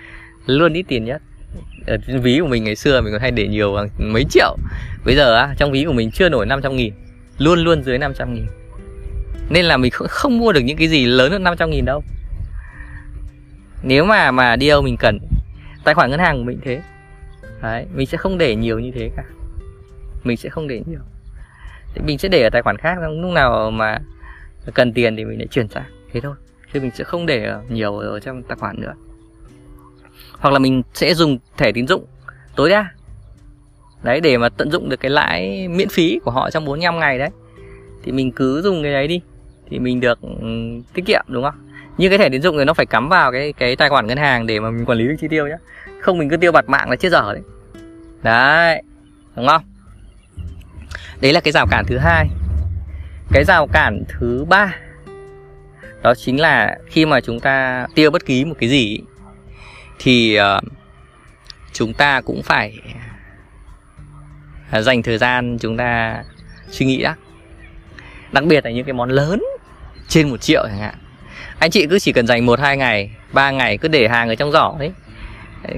Luôn 0.46 0.72
ít 0.72 0.82
tiền 0.88 1.04
nhất. 1.04 1.22
Ở 1.86 1.96
ví 2.22 2.38
của 2.40 2.46
mình 2.46 2.64
ngày 2.64 2.76
xưa 2.76 3.00
mình 3.00 3.12
còn 3.12 3.22
hay 3.22 3.30
để 3.30 3.48
nhiều 3.48 3.72
bằng 3.72 3.88
mấy 3.98 4.24
triệu. 4.30 4.56
Bây 5.04 5.16
giờ 5.16 5.34
á 5.34 5.54
trong 5.58 5.72
ví 5.72 5.84
của 5.84 5.92
mình 5.92 6.10
chưa 6.10 6.28
nổi 6.28 6.46
500 6.46 6.76
nghìn 6.76 6.94
luôn 7.38 7.58
luôn 7.58 7.82
dưới 7.82 7.98
500 7.98 8.34
nghìn. 8.34 8.46
Nên 9.50 9.64
là 9.64 9.76
mình 9.76 9.90
không, 9.90 10.08
không 10.10 10.38
mua 10.38 10.52
được 10.52 10.60
những 10.60 10.76
cái 10.76 10.88
gì 10.88 11.06
lớn 11.06 11.32
hơn 11.32 11.42
500 11.42 11.70
nghìn 11.70 11.84
đâu. 11.84 12.02
Nếu 13.82 14.04
mà 14.04 14.30
mà 14.30 14.56
đi 14.56 14.68
đâu 14.68 14.82
mình 14.82 14.96
cần 14.96 15.18
tài 15.84 15.94
khoản 15.94 16.10
ngân 16.10 16.20
hàng 16.20 16.38
của 16.38 16.44
mình 16.44 16.58
thế. 16.62 16.82
Đấy 17.62 17.86
mình 17.94 18.06
sẽ 18.06 18.18
không 18.18 18.38
để 18.38 18.56
nhiều 18.56 18.78
như 18.78 18.90
thế 18.94 19.10
cả. 19.16 19.24
Mình 20.24 20.36
sẽ 20.36 20.48
không 20.48 20.68
để 20.68 20.82
nhiều. 20.86 21.00
Thì 21.94 22.00
mình 22.00 22.18
sẽ 22.18 22.28
để 22.28 22.42
ở 22.42 22.50
tài 22.50 22.62
khoản 22.62 22.76
khác 22.76 22.98
lúc 23.00 23.32
nào 23.32 23.70
mà 23.70 23.98
cần 24.74 24.92
tiền 24.92 25.16
thì 25.16 25.24
mình 25.24 25.38
lại 25.38 25.46
chuyển 25.46 25.68
sang. 25.68 25.84
Thế 26.12 26.20
thôi. 26.20 26.34
Chứ 26.72 26.80
mình 26.80 26.90
sẽ 26.94 27.04
không 27.04 27.26
để 27.26 27.54
nhiều 27.68 27.98
ở 27.98 28.20
trong 28.20 28.42
tài 28.42 28.56
khoản 28.56 28.80
nữa. 28.80 28.94
Hoặc 30.32 30.50
là 30.50 30.58
mình 30.58 30.82
sẽ 30.94 31.14
dùng 31.14 31.38
thẻ 31.56 31.72
tín 31.72 31.86
dụng 31.86 32.04
tối 32.56 32.70
đa 32.70 32.90
đấy 34.02 34.20
để 34.20 34.38
mà 34.38 34.48
tận 34.48 34.70
dụng 34.70 34.88
được 34.88 35.00
cái 35.00 35.10
lãi 35.10 35.68
miễn 35.68 35.88
phí 35.88 36.20
của 36.24 36.30
họ 36.30 36.50
trong 36.50 36.64
45 36.64 36.98
ngày 36.98 37.18
đấy 37.18 37.30
thì 38.02 38.12
mình 38.12 38.32
cứ 38.32 38.62
dùng 38.62 38.82
cái 38.82 38.92
đấy 38.92 39.08
đi. 39.08 39.20
Thì 39.70 39.78
mình 39.78 40.00
được 40.00 40.20
um, 40.20 40.82
tiết 40.94 41.06
kiệm 41.06 41.24
đúng 41.28 41.44
không? 41.44 41.54
Như 41.98 42.08
cái 42.08 42.18
thẻ 42.18 42.28
tín 42.28 42.42
dụng 42.42 42.58
thì 42.58 42.64
nó 42.64 42.74
phải 42.74 42.86
cắm 42.86 43.08
vào 43.08 43.32
cái 43.32 43.52
cái 43.52 43.76
tài 43.76 43.88
khoản 43.88 44.06
ngân 44.06 44.18
hàng 44.18 44.46
để 44.46 44.60
mà 44.60 44.70
mình 44.70 44.84
quản 44.84 44.98
lý 44.98 45.08
được 45.08 45.14
chi 45.20 45.28
tiêu 45.28 45.46
nhé 45.46 45.56
không 46.00 46.18
mình 46.18 46.28
cứ 46.28 46.36
tiêu 46.36 46.52
bạt 46.52 46.68
mạng 46.68 46.90
là 46.90 46.96
chết 46.96 47.12
dở 47.12 47.32
đấy. 47.32 47.42
Đấy 48.22 48.82
đúng 49.36 49.46
không? 49.46 49.62
Đấy 51.20 51.32
là 51.32 51.40
cái 51.40 51.52
rào 51.52 51.66
cản 51.70 51.84
thứ 51.86 51.98
hai. 51.98 52.28
Cái 53.32 53.44
rào 53.44 53.66
cản 53.72 54.02
thứ 54.08 54.44
ba 54.48 54.76
đó 56.02 56.14
chính 56.14 56.40
là 56.40 56.78
khi 56.86 57.06
mà 57.06 57.20
chúng 57.20 57.40
ta 57.40 57.86
tiêu 57.94 58.10
bất 58.10 58.26
kỳ 58.26 58.44
một 58.44 58.54
cái 58.58 58.68
gì 58.68 58.98
thì 59.98 60.38
uh, 60.40 60.64
chúng 61.72 61.92
ta 61.92 62.20
cũng 62.20 62.42
phải 62.42 62.78
dành 64.72 65.02
thời 65.02 65.18
gian 65.18 65.58
chúng 65.60 65.76
ta 65.76 66.22
suy 66.70 66.86
nghĩ 66.86 67.02
đã 67.02 67.14
đặc 68.32 68.44
biệt 68.44 68.64
là 68.64 68.70
những 68.70 68.84
cái 68.84 68.92
món 68.92 69.10
lớn 69.10 69.42
trên 70.08 70.28
một 70.30 70.40
triệu 70.40 70.62
chẳng 70.66 70.78
hạn. 70.78 70.94
Anh 71.58 71.70
chị 71.70 71.86
cứ 71.86 71.98
chỉ 71.98 72.12
cần 72.12 72.26
dành 72.26 72.46
một 72.46 72.60
hai 72.60 72.76
ngày 72.76 73.10
ba 73.32 73.50
ngày 73.50 73.78
cứ 73.78 73.88
để 73.88 74.08
hàng 74.08 74.28
ở 74.28 74.34
trong 74.34 74.52
giỏ 74.52 74.74
đấy. 74.78 74.92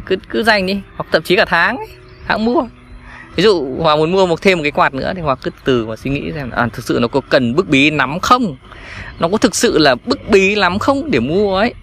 Cứ 0.07 0.17
cứ 0.31 0.43
dành 0.43 0.67
đi 0.67 0.81
hoặc 0.97 1.07
thậm 1.13 1.23
chí 1.23 1.37
cả 1.37 1.45
tháng 1.45 1.77
ấy, 1.77 1.89
hãng 2.27 2.45
mua. 2.45 2.63
Ví 3.37 3.43
dụ 3.43 3.77
hòa 3.79 3.97
muốn 3.97 4.13
mua 4.13 4.27
một 4.27 4.43
thêm 4.43 4.59
một 4.59 4.63
cái 4.63 4.71
quạt 4.71 4.95
nữa 4.95 5.13
thì 5.17 5.23
hòa 5.23 5.35
cứ 5.35 5.51
từ 5.65 5.87
mà 5.87 5.97
suy 5.97 6.11
nghĩ 6.11 6.33
xem 6.35 6.51
à, 6.51 6.69
thực 6.73 6.85
sự 6.85 6.99
nó 7.03 7.09
có 7.09 7.21
cần 7.29 7.55
bức 7.55 7.69
bí 7.69 7.91
lắm 7.91 8.21
không? 8.21 8.57
Nó 9.19 9.29
có 9.29 9.39
thực 9.39 9.55
sự 9.55 9.79
là 9.79 9.95
bức 9.95 10.29
bí 10.29 10.55
lắm 10.55 10.79
không 10.79 11.11
để 11.11 11.21
mua 11.21 11.57
ấy? 11.57 11.75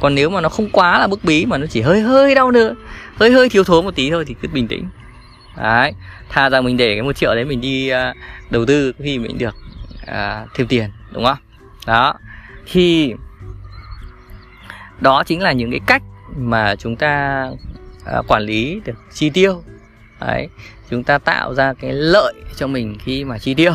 Còn 0.00 0.14
nếu 0.14 0.30
mà 0.30 0.40
nó 0.40 0.48
không 0.48 0.70
quá 0.70 0.98
là 0.98 1.06
bức 1.06 1.24
bí 1.24 1.46
mà 1.46 1.58
nó 1.58 1.66
chỉ 1.66 1.80
hơi 1.80 2.00
hơi 2.00 2.34
đau 2.34 2.50
nữa 2.50 2.74
hơi 3.16 3.30
hơi 3.30 3.48
thiếu 3.48 3.64
thốn 3.64 3.84
một 3.84 3.94
tí 3.94 4.10
thôi 4.10 4.24
thì 4.24 4.34
cứ 4.42 4.48
bình 4.52 4.68
tĩnh 4.68 4.84
đấy 5.62 5.92
tha 6.28 6.50
rằng 6.50 6.64
mình 6.64 6.76
để 6.76 6.94
cái 6.94 7.02
một 7.02 7.16
triệu 7.16 7.34
đấy 7.34 7.44
mình 7.44 7.60
đi 7.60 7.92
uh, 7.92 8.16
đầu 8.50 8.66
tư 8.66 8.92
khi 8.98 9.18
mình 9.18 9.38
được 9.38 9.54
uh, 10.02 10.48
thêm 10.54 10.66
tiền 10.66 10.90
đúng 11.12 11.24
không? 11.24 11.38
Đó 11.86 12.14
thì 12.72 13.14
đó 15.00 15.22
chính 15.26 15.42
là 15.42 15.52
những 15.52 15.70
cái 15.70 15.80
cách 15.86 16.02
mà 16.36 16.74
chúng 16.76 16.96
ta 16.96 17.44
uh, 18.18 18.26
quản 18.28 18.42
lý 18.42 18.80
được 18.84 18.96
chi 19.12 19.30
tiêu. 19.30 19.62
Đấy 20.20 20.48
chúng 20.90 21.04
ta 21.04 21.18
tạo 21.18 21.54
ra 21.54 21.74
cái 21.80 21.92
lợi 21.92 22.34
cho 22.56 22.66
mình 22.66 22.96
khi 23.04 23.24
mà 23.24 23.38
chi 23.38 23.54
tiêu 23.54 23.72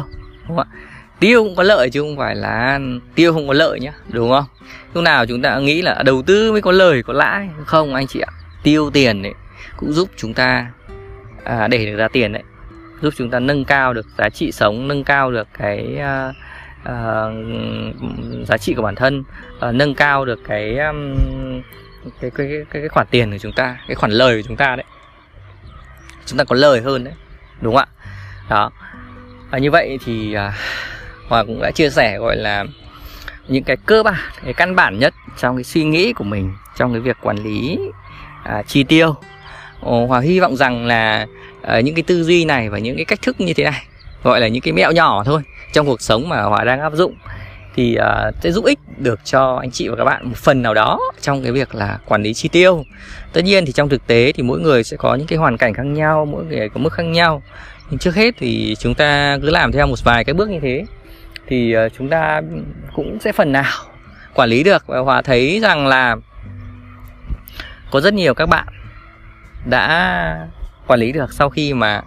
đúng 0.48 0.58
không 0.58 0.68
ạ? 0.72 0.78
Tiêu 1.20 1.44
cũng 1.44 1.56
có 1.56 1.64
lợi 1.64 1.90
chứ 1.90 2.02
không 2.02 2.18
phải 2.18 2.36
là 2.36 2.80
tiêu 3.16 3.34
không 3.34 3.48
có 3.48 3.54
lợi 3.54 3.80
nhá 3.80 3.94
đúng 4.10 4.32
không? 4.32 4.46
Lúc 4.94 5.04
nào 5.04 5.26
chúng 5.26 5.42
ta 5.42 5.60
nghĩ 5.60 5.82
là 5.82 6.04
đầu 6.06 6.22
tư 6.22 6.52
mới 6.52 6.62
có 6.62 6.72
lời 6.72 7.04
có 7.04 7.14
lãi 7.14 7.50
không 7.66 7.94
anh 7.94 8.08
chị 8.08 8.20
ạ? 8.20 8.32
Tiêu 8.64 8.90
tiền 8.90 9.24
ấy 9.24 9.34
cũng 9.78 9.94
giúp 9.94 10.10
chúng 10.18 10.34
ta 10.34 10.68
à, 11.44 11.68
để 11.68 11.86
được 11.86 11.98
ra 11.98 12.08
tiền 12.08 12.34
đấy 12.34 12.44
giúp 13.02 13.14
chúng 13.18 13.30
ta 13.30 13.40
nâng 13.40 13.66
cao 13.66 13.94
được 13.94 14.06
giá 14.18 14.30
trị 14.30 14.52
sống 14.52 14.88
nâng 14.88 15.04
cao 15.04 15.32
được 15.32 15.48
cái 15.58 15.98
à, 15.98 16.34
à, 16.84 17.26
giá 18.48 18.58
trị 18.58 18.74
của 18.74 18.82
bản 18.82 18.96
thân 18.96 19.24
à, 19.60 19.72
nâng 19.72 19.96
cao 19.96 20.26
được 20.26 20.40
cái, 20.48 20.78
um, 20.78 21.16
cái, 22.22 22.32
cái, 22.32 22.48
cái 22.70 22.82
cái 22.82 22.90
khoản 22.90 23.08
tiền 23.10 23.32
của 23.32 23.38
chúng 23.38 23.54
ta 23.56 23.78
cái 23.88 23.96
khoản 23.96 24.12
lời 24.12 24.42
của 24.42 24.48
chúng 24.48 24.58
ta 24.58 24.76
đấy. 24.76 24.86
Chúng 26.26 26.38
ta 26.38 26.44
có 26.44 26.56
lời 26.56 26.82
hơn 26.82 27.04
đấy 27.04 27.14
đúng 27.62 27.76
không 27.76 27.86
ạ? 27.98 28.06
Đó. 28.50 28.72
Và 29.50 29.58
như 29.58 29.72
vậy 29.72 30.00
thì 30.06 30.34
à, 30.34 30.54
hòa 31.28 31.44
cũng 31.44 31.62
đã 31.62 31.72
chia 31.72 31.90
sẻ 31.90 32.18
gọi 32.18 32.36
là 32.38 32.66
những 33.48 33.64
cái 33.64 33.78
cơ 33.86 34.04
bản 34.04 34.16
cái 34.44 34.54
căn 34.54 34.76
bản 34.76 35.00
nhất 35.00 35.14
trong 35.38 35.58
cái 35.58 35.64
suy 35.64 35.84
nghĩ 35.84 36.14
của 36.14 36.24
mình 36.24 36.54
trong 36.76 36.92
cái 36.92 37.02
việc 37.02 37.18
quản 37.22 37.38
lý 37.38 37.80
à, 38.44 38.64
chi 38.68 38.84
tiêu 38.84 39.16
hòa 39.84 40.20
hy 40.20 40.40
vọng 40.40 40.56
rằng 40.56 40.86
là 40.86 41.28
uh, 41.62 41.84
những 41.84 41.96
cái 41.96 42.04
tư 42.04 42.24
duy 42.24 42.46
này 42.46 42.70
và 42.70 42.78
những 42.78 42.96
cái 42.96 43.06
cách 43.06 43.22
thức 43.22 43.42
như 43.42 43.54
thế 43.54 43.64
này 43.64 43.84
gọi 44.24 44.40
là 44.40 44.48
những 44.48 44.62
cái 44.62 44.74
mẹo 44.74 44.92
nhỏ 44.92 45.24
thôi 45.26 45.42
trong 45.74 45.86
cuộc 45.86 46.02
sống 46.02 46.30
mà 46.30 46.42
hòa 46.42 46.64
đang 46.64 46.80
áp 46.80 46.94
dụng 46.94 47.14
thì 47.76 47.98
uh, 48.00 48.36
sẽ 48.44 48.52
giúp 48.52 48.66
ích 48.66 48.80
được 48.98 49.20
cho 49.26 49.58
anh 49.62 49.72
chị 49.72 49.88
và 49.88 49.96
các 49.96 50.04
bạn 50.04 50.30
một 50.30 50.38
phần 50.38 50.62
nào 50.62 50.74
đó 50.74 51.00
trong 51.22 51.44
cái 51.44 51.52
việc 51.52 51.76
là 51.76 52.00
quản 52.06 52.24
lý 52.24 52.34
chi 52.34 52.50
tiêu. 52.50 52.84
Tất 53.34 53.42
nhiên 53.44 53.66
thì 53.66 53.72
trong 53.72 53.90
thực 53.90 54.08
tế 54.08 54.32
thì 54.32 54.44
mỗi 54.44 54.60
người 54.60 54.84
sẽ 54.84 54.98
có 54.98 55.16
những 55.16 55.28
cái 55.28 55.38
hoàn 55.38 55.58
cảnh 55.58 55.74
khác 55.74 55.86
nhau 55.86 56.26
mỗi 56.26 56.46
người 56.46 56.70
có 56.70 56.80
mức 56.80 56.94
khác 56.94 57.04
nhau. 57.04 57.42
Nhưng 57.90 58.00
trước 58.00 58.16
hết 58.16 58.36
thì 58.38 58.76
chúng 58.80 58.96
ta 58.96 59.38
cứ 59.42 59.50
làm 59.50 59.72
theo 59.72 59.88
một 59.88 60.04
vài 60.04 60.24
cái 60.24 60.34
bước 60.34 60.50
như 60.50 60.60
thế 60.62 60.86
thì 61.48 61.76
uh, 61.86 61.92
chúng 61.98 62.10
ta 62.10 62.42
cũng 62.96 63.20
sẽ 63.20 63.32
phần 63.32 63.52
nào 63.52 63.74
quản 64.34 64.50
lý 64.50 64.64
được. 64.64 64.88
Và 64.88 65.00
hòa 65.00 65.22
thấy 65.22 65.60
rằng 65.60 65.88
là 65.88 66.16
có 67.92 68.02
rất 68.02 68.14
nhiều 68.14 68.34
các 68.34 68.46
bạn 68.46 68.68
đã 69.66 70.48
quản 70.88 71.00
lý 71.00 71.12
được 71.12 71.34
sau 71.34 71.50
khi 71.50 71.74
mà 71.74 72.02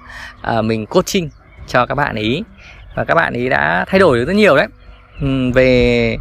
uh, 0.58 0.64
mình 0.64 0.86
coaching 0.86 1.30
cho 1.66 1.86
các 1.86 1.94
bạn 1.94 2.14
ấy. 2.14 2.44
Và 2.94 3.04
các 3.04 3.14
bạn 3.14 3.32
ấy 3.32 3.48
đã 3.48 3.84
thay 3.88 4.00
đổi 4.00 4.18
được 4.18 4.24
rất 4.24 4.36
nhiều 4.36 4.56
đấy. 4.56 4.66
Về 5.54 6.16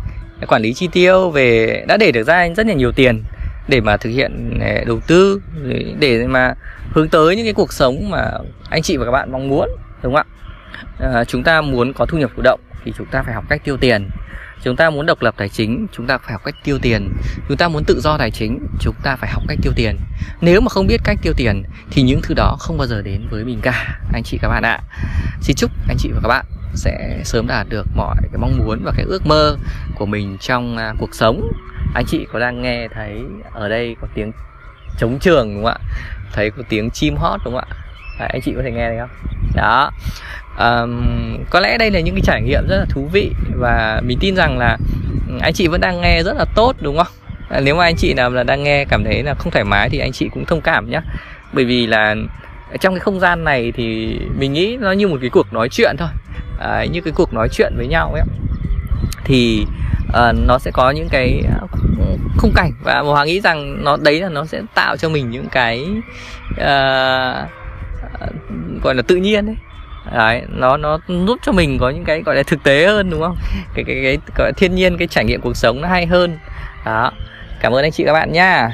quản 0.48 0.62
lý 0.62 0.74
chi 0.74 0.90
tiêu 0.92 1.30
về 1.30 1.84
đã 1.88 1.98
để 1.98 2.12
được 2.12 2.24
ra 2.24 2.48
rất 2.58 2.68
là 2.68 2.74
nhiều 2.74 2.92
tiền 2.92 3.24
để 3.68 3.82
mà 3.82 3.98
thực 3.98 4.10
hiện 4.10 4.60
à, 4.62 4.84
đầu 4.88 5.00
tư 5.08 5.42
để 6.00 6.28
mà 6.28 6.54
hướng 6.92 7.10
tới 7.10 7.36
những 7.36 7.46
cái 7.46 7.54
cuộc 7.54 7.74
sống 7.74 8.10
mà 8.10 8.32
anh 8.70 8.82
chị 8.82 8.98
và 8.98 9.06
các 9.06 9.12
bạn 9.12 9.32
mong 9.32 9.48
muốn 9.48 9.70
đúng 10.02 10.16
không 10.16 10.26
ạ? 11.00 11.10
À, 11.14 11.24
chúng 11.24 11.44
ta 11.44 11.62
muốn 11.62 11.94
có 11.94 12.06
thu 12.06 12.18
nhập 12.18 12.32
chủ 12.36 12.42
động 12.42 12.60
thì 12.86 12.94
chúng 12.98 13.08
ta 13.08 13.24
phải 13.24 13.34
học 13.34 13.44
cách 13.50 13.62
tiêu 13.64 13.78
tiền 13.78 14.10
chúng 14.66 14.76
ta 14.76 14.90
muốn 14.90 15.06
độc 15.06 15.22
lập 15.22 15.34
tài 15.38 15.50
chính 15.50 15.88
chúng 15.92 16.08
ta 16.08 16.18
phải 16.18 16.32
học 16.32 16.42
cách 16.46 16.56
tiêu 16.64 16.80
tiền. 16.82 17.14
Chúng 17.48 17.58
ta 17.58 17.68
muốn 17.68 17.84
tự 17.84 18.00
do 18.02 18.18
tài 18.18 18.32
chính 18.32 18.60
chúng 18.80 18.96
ta 19.04 19.16
phải 19.16 19.30
học 19.30 19.44
cách 19.48 19.58
tiêu 19.62 19.74
tiền. 19.76 19.98
Nếu 20.42 20.62
mà 20.62 20.70
không 20.70 20.88
biết 20.88 21.02
cách 21.04 21.18
tiêu 21.22 21.34
tiền 21.38 21.64
thì 21.92 22.02
những 22.02 22.20
thứ 22.24 22.34
đó 22.34 22.56
không 22.60 22.78
bao 22.78 22.88
giờ 22.88 23.02
đến 23.02 23.28
với 23.32 23.44
mình 23.44 23.60
cả. 23.62 24.00
Anh 24.14 24.24
chị 24.24 24.38
các 24.42 24.50
bạn 24.50 24.64
ạ. 24.64 24.80
Xin 25.42 25.56
chúc 25.56 25.72
anh 25.88 25.98
chị 26.00 26.10
và 26.14 26.20
các 26.24 26.28
bạn 26.28 26.46
sẽ 26.74 27.22
sớm 27.24 27.48
đạt 27.48 27.68
được 27.70 27.88
mọi 27.96 28.16
cái 28.32 28.40
mong 28.40 28.58
muốn 28.58 28.84
và 28.84 28.92
cái 28.98 29.06
ước 29.06 29.26
mơ 29.26 29.58
của 29.96 30.06
mình 30.06 30.38
trong 30.40 30.76
uh, 30.76 30.98
cuộc 31.00 31.16
sống. 31.16 31.52
Anh 31.94 32.06
chị 32.08 32.26
có 32.34 32.40
đang 32.40 32.62
nghe 32.62 32.88
thấy 32.94 33.22
ở 33.54 33.70
đây 33.70 33.96
có 34.02 34.08
tiếng 34.16 34.32
trống 34.98 35.20
trường 35.20 35.56
đúng 35.56 35.64
không 35.64 35.74
ạ? 35.74 35.78
Thấy 36.34 36.52
có 36.52 36.64
tiếng 36.70 36.90
chim 36.90 37.16
hót 37.18 37.42
đúng 37.46 37.54
không 37.54 37.64
ạ? 37.70 37.85
Đấy, 38.20 38.30
anh 38.34 38.42
chị 38.42 38.54
có 38.56 38.62
thể 38.64 38.72
nghe 38.72 38.90
thấy 38.90 38.98
không? 39.00 39.10
Đó. 39.56 39.92
Um, 40.60 41.04
có 41.50 41.60
lẽ 41.60 41.78
đây 41.78 41.92
là 41.92 42.00
những 42.00 42.16
cái 42.16 42.22
trải 42.22 42.42
nghiệm 42.42 42.68
rất 42.68 42.78
là 42.78 42.86
thú 42.90 43.10
vị 43.12 43.32
và 43.56 44.02
mình 44.06 44.18
tin 44.22 44.36
rằng 44.36 44.58
là 44.58 44.78
ừ, 45.30 45.34
anh 45.42 45.54
chị 45.54 45.68
vẫn 45.68 45.82
đang 45.82 46.02
nghe 46.02 46.24
rất 46.24 46.34
là 46.38 46.46
tốt 46.56 46.76
đúng 46.82 46.98
không? 46.98 47.14
À, 47.50 47.60
nếu 47.60 47.76
mà 47.76 47.84
anh 47.84 47.96
chị 47.96 48.14
nào 48.14 48.30
là 48.30 48.44
đang 48.44 48.64
nghe 48.64 48.86
cảm 48.86 49.04
thấy 49.04 49.24
là 49.24 49.34
không 49.34 49.52
thoải 49.52 49.66
mái 49.66 49.90
thì 49.90 50.00
anh 50.00 50.12
chị 50.12 50.30
cũng 50.34 50.46
thông 50.46 50.62
cảm 50.62 50.90
nhé 50.90 51.02
bởi 51.54 51.66
vì 51.66 51.88
là 51.88 52.16
trong 52.80 52.94
cái 52.94 53.00
không 53.00 53.20
gian 53.20 53.44
này 53.44 53.72
thì 53.76 54.20
mình 54.38 54.54
nghĩ 54.54 54.78
nó 54.82 54.92
như 54.92 55.08
một 55.08 55.18
cái 55.22 55.30
cuộc 55.30 55.54
nói 55.54 55.70
chuyện 55.70 55.96
thôi. 55.98 56.10
À, 56.60 56.86
như 56.92 57.02
cái 57.02 57.14
cuộc 57.16 57.34
nói 57.34 57.48
chuyện 57.52 57.74
với 57.78 57.88
nhau 57.88 58.12
ấy. 58.14 58.24
Thì 59.24 59.66
uh, 60.08 60.36
nó 60.48 60.60
sẽ 60.60 60.72
có 60.72 60.92
những 60.92 61.10
cái 61.10 61.44
ừ, 62.00 62.06
khung 62.38 62.52
cảnh 62.56 62.72
và 62.84 63.00
hòa 63.00 63.26
nghĩ 63.26 63.42
rằng 63.42 63.84
nó 63.84 63.98
đấy 64.02 64.22
là 64.22 64.30
nó 64.30 64.46
sẽ 64.46 64.62
tạo 64.76 64.98
cho 64.98 65.10
mình 65.10 65.30
những 65.30 65.48
cái 65.52 65.86
uh, 66.52 67.50
Ờ, 68.20 68.28
gọi 68.84 68.96
là 68.96 69.02
tự 69.02 69.16
nhiên 69.16 69.46
đấy 69.46 69.56
đấy 70.12 70.42
nó 70.50 70.78
nó 70.78 71.00
giúp 71.08 71.40
cho 71.44 71.52
mình 71.52 71.78
có 71.80 71.90
những 71.90 72.04
cái 72.04 72.22
gọi 72.22 72.36
là 72.36 72.44
thực 72.44 72.64
tế 72.64 72.86
hơn 72.86 73.10
đúng 73.10 73.22
không? 73.22 73.38
Cái 73.76 73.84
cái 73.88 74.00
cái 74.04 74.18
gọi 74.38 74.48
là 74.48 74.52
thiên 74.58 74.76
nhiên 74.76 74.98
cái 74.98 75.08
trải 75.08 75.26
nghiệm 75.26 75.42
cuộc 75.42 75.58
sống 75.58 75.82
nó 75.82 75.88
hay 75.88 76.06
hơn. 76.06 76.38
Đó. 76.86 77.12
Cảm 77.60 77.74
ơn 77.74 77.84
anh 77.84 77.92
chị 77.92 78.04
các 78.06 78.14
bạn 78.14 78.32
nha. 78.32 78.70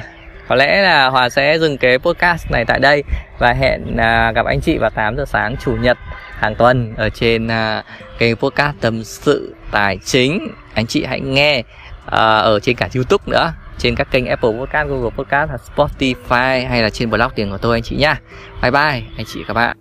Có 0.48 0.54
lẽ 0.54 0.82
là 0.82 1.06
hòa 1.06 1.28
sẽ 1.28 1.58
dừng 1.58 1.78
cái 1.78 1.98
podcast 1.98 2.50
này 2.50 2.64
tại 2.64 2.78
đây 2.78 3.02
và 3.38 3.52
hẹn 3.52 3.96
à, 3.96 4.32
gặp 4.34 4.46
anh 4.46 4.60
chị 4.60 4.78
vào 4.78 4.90
8 4.90 5.16
giờ 5.16 5.24
sáng 5.24 5.56
chủ 5.56 5.76
nhật 5.76 5.98
hàng 6.38 6.54
tuần 6.54 6.94
ở 6.96 7.08
trên 7.10 7.48
à, 7.48 7.82
kênh 8.18 8.36
podcast 8.36 8.76
tâm 8.80 9.04
sự 9.04 9.54
tài 9.70 9.98
chính. 10.04 10.48
Anh 10.74 10.86
chị 10.86 11.04
hãy 11.04 11.20
nghe 11.20 11.62
à, 12.06 12.36
ở 12.38 12.60
trên 12.60 12.76
cả 12.76 12.88
youtube 12.94 13.24
nữa 13.26 13.52
trên 13.82 13.94
các 13.94 14.10
kênh 14.10 14.26
Apple 14.26 14.50
Podcast, 14.58 14.88
Google 14.88 15.10
Podcast, 15.16 15.50
Spotify 15.76 16.68
hay 16.68 16.82
là 16.82 16.90
trên 16.90 17.10
blog 17.10 17.30
tiền 17.34 17.50
của 17.50 17.58
tôi 17.58 17.76
anh 17.76 17.82
chị 17.82 17.96
nhá, 17.96 18.20
Bye 18.62 18.70
bye 18.70 19.02
anh 19.16 19.26
chị 19.26 19.44
các 19.48 19.54
bạn. 19.54 19.76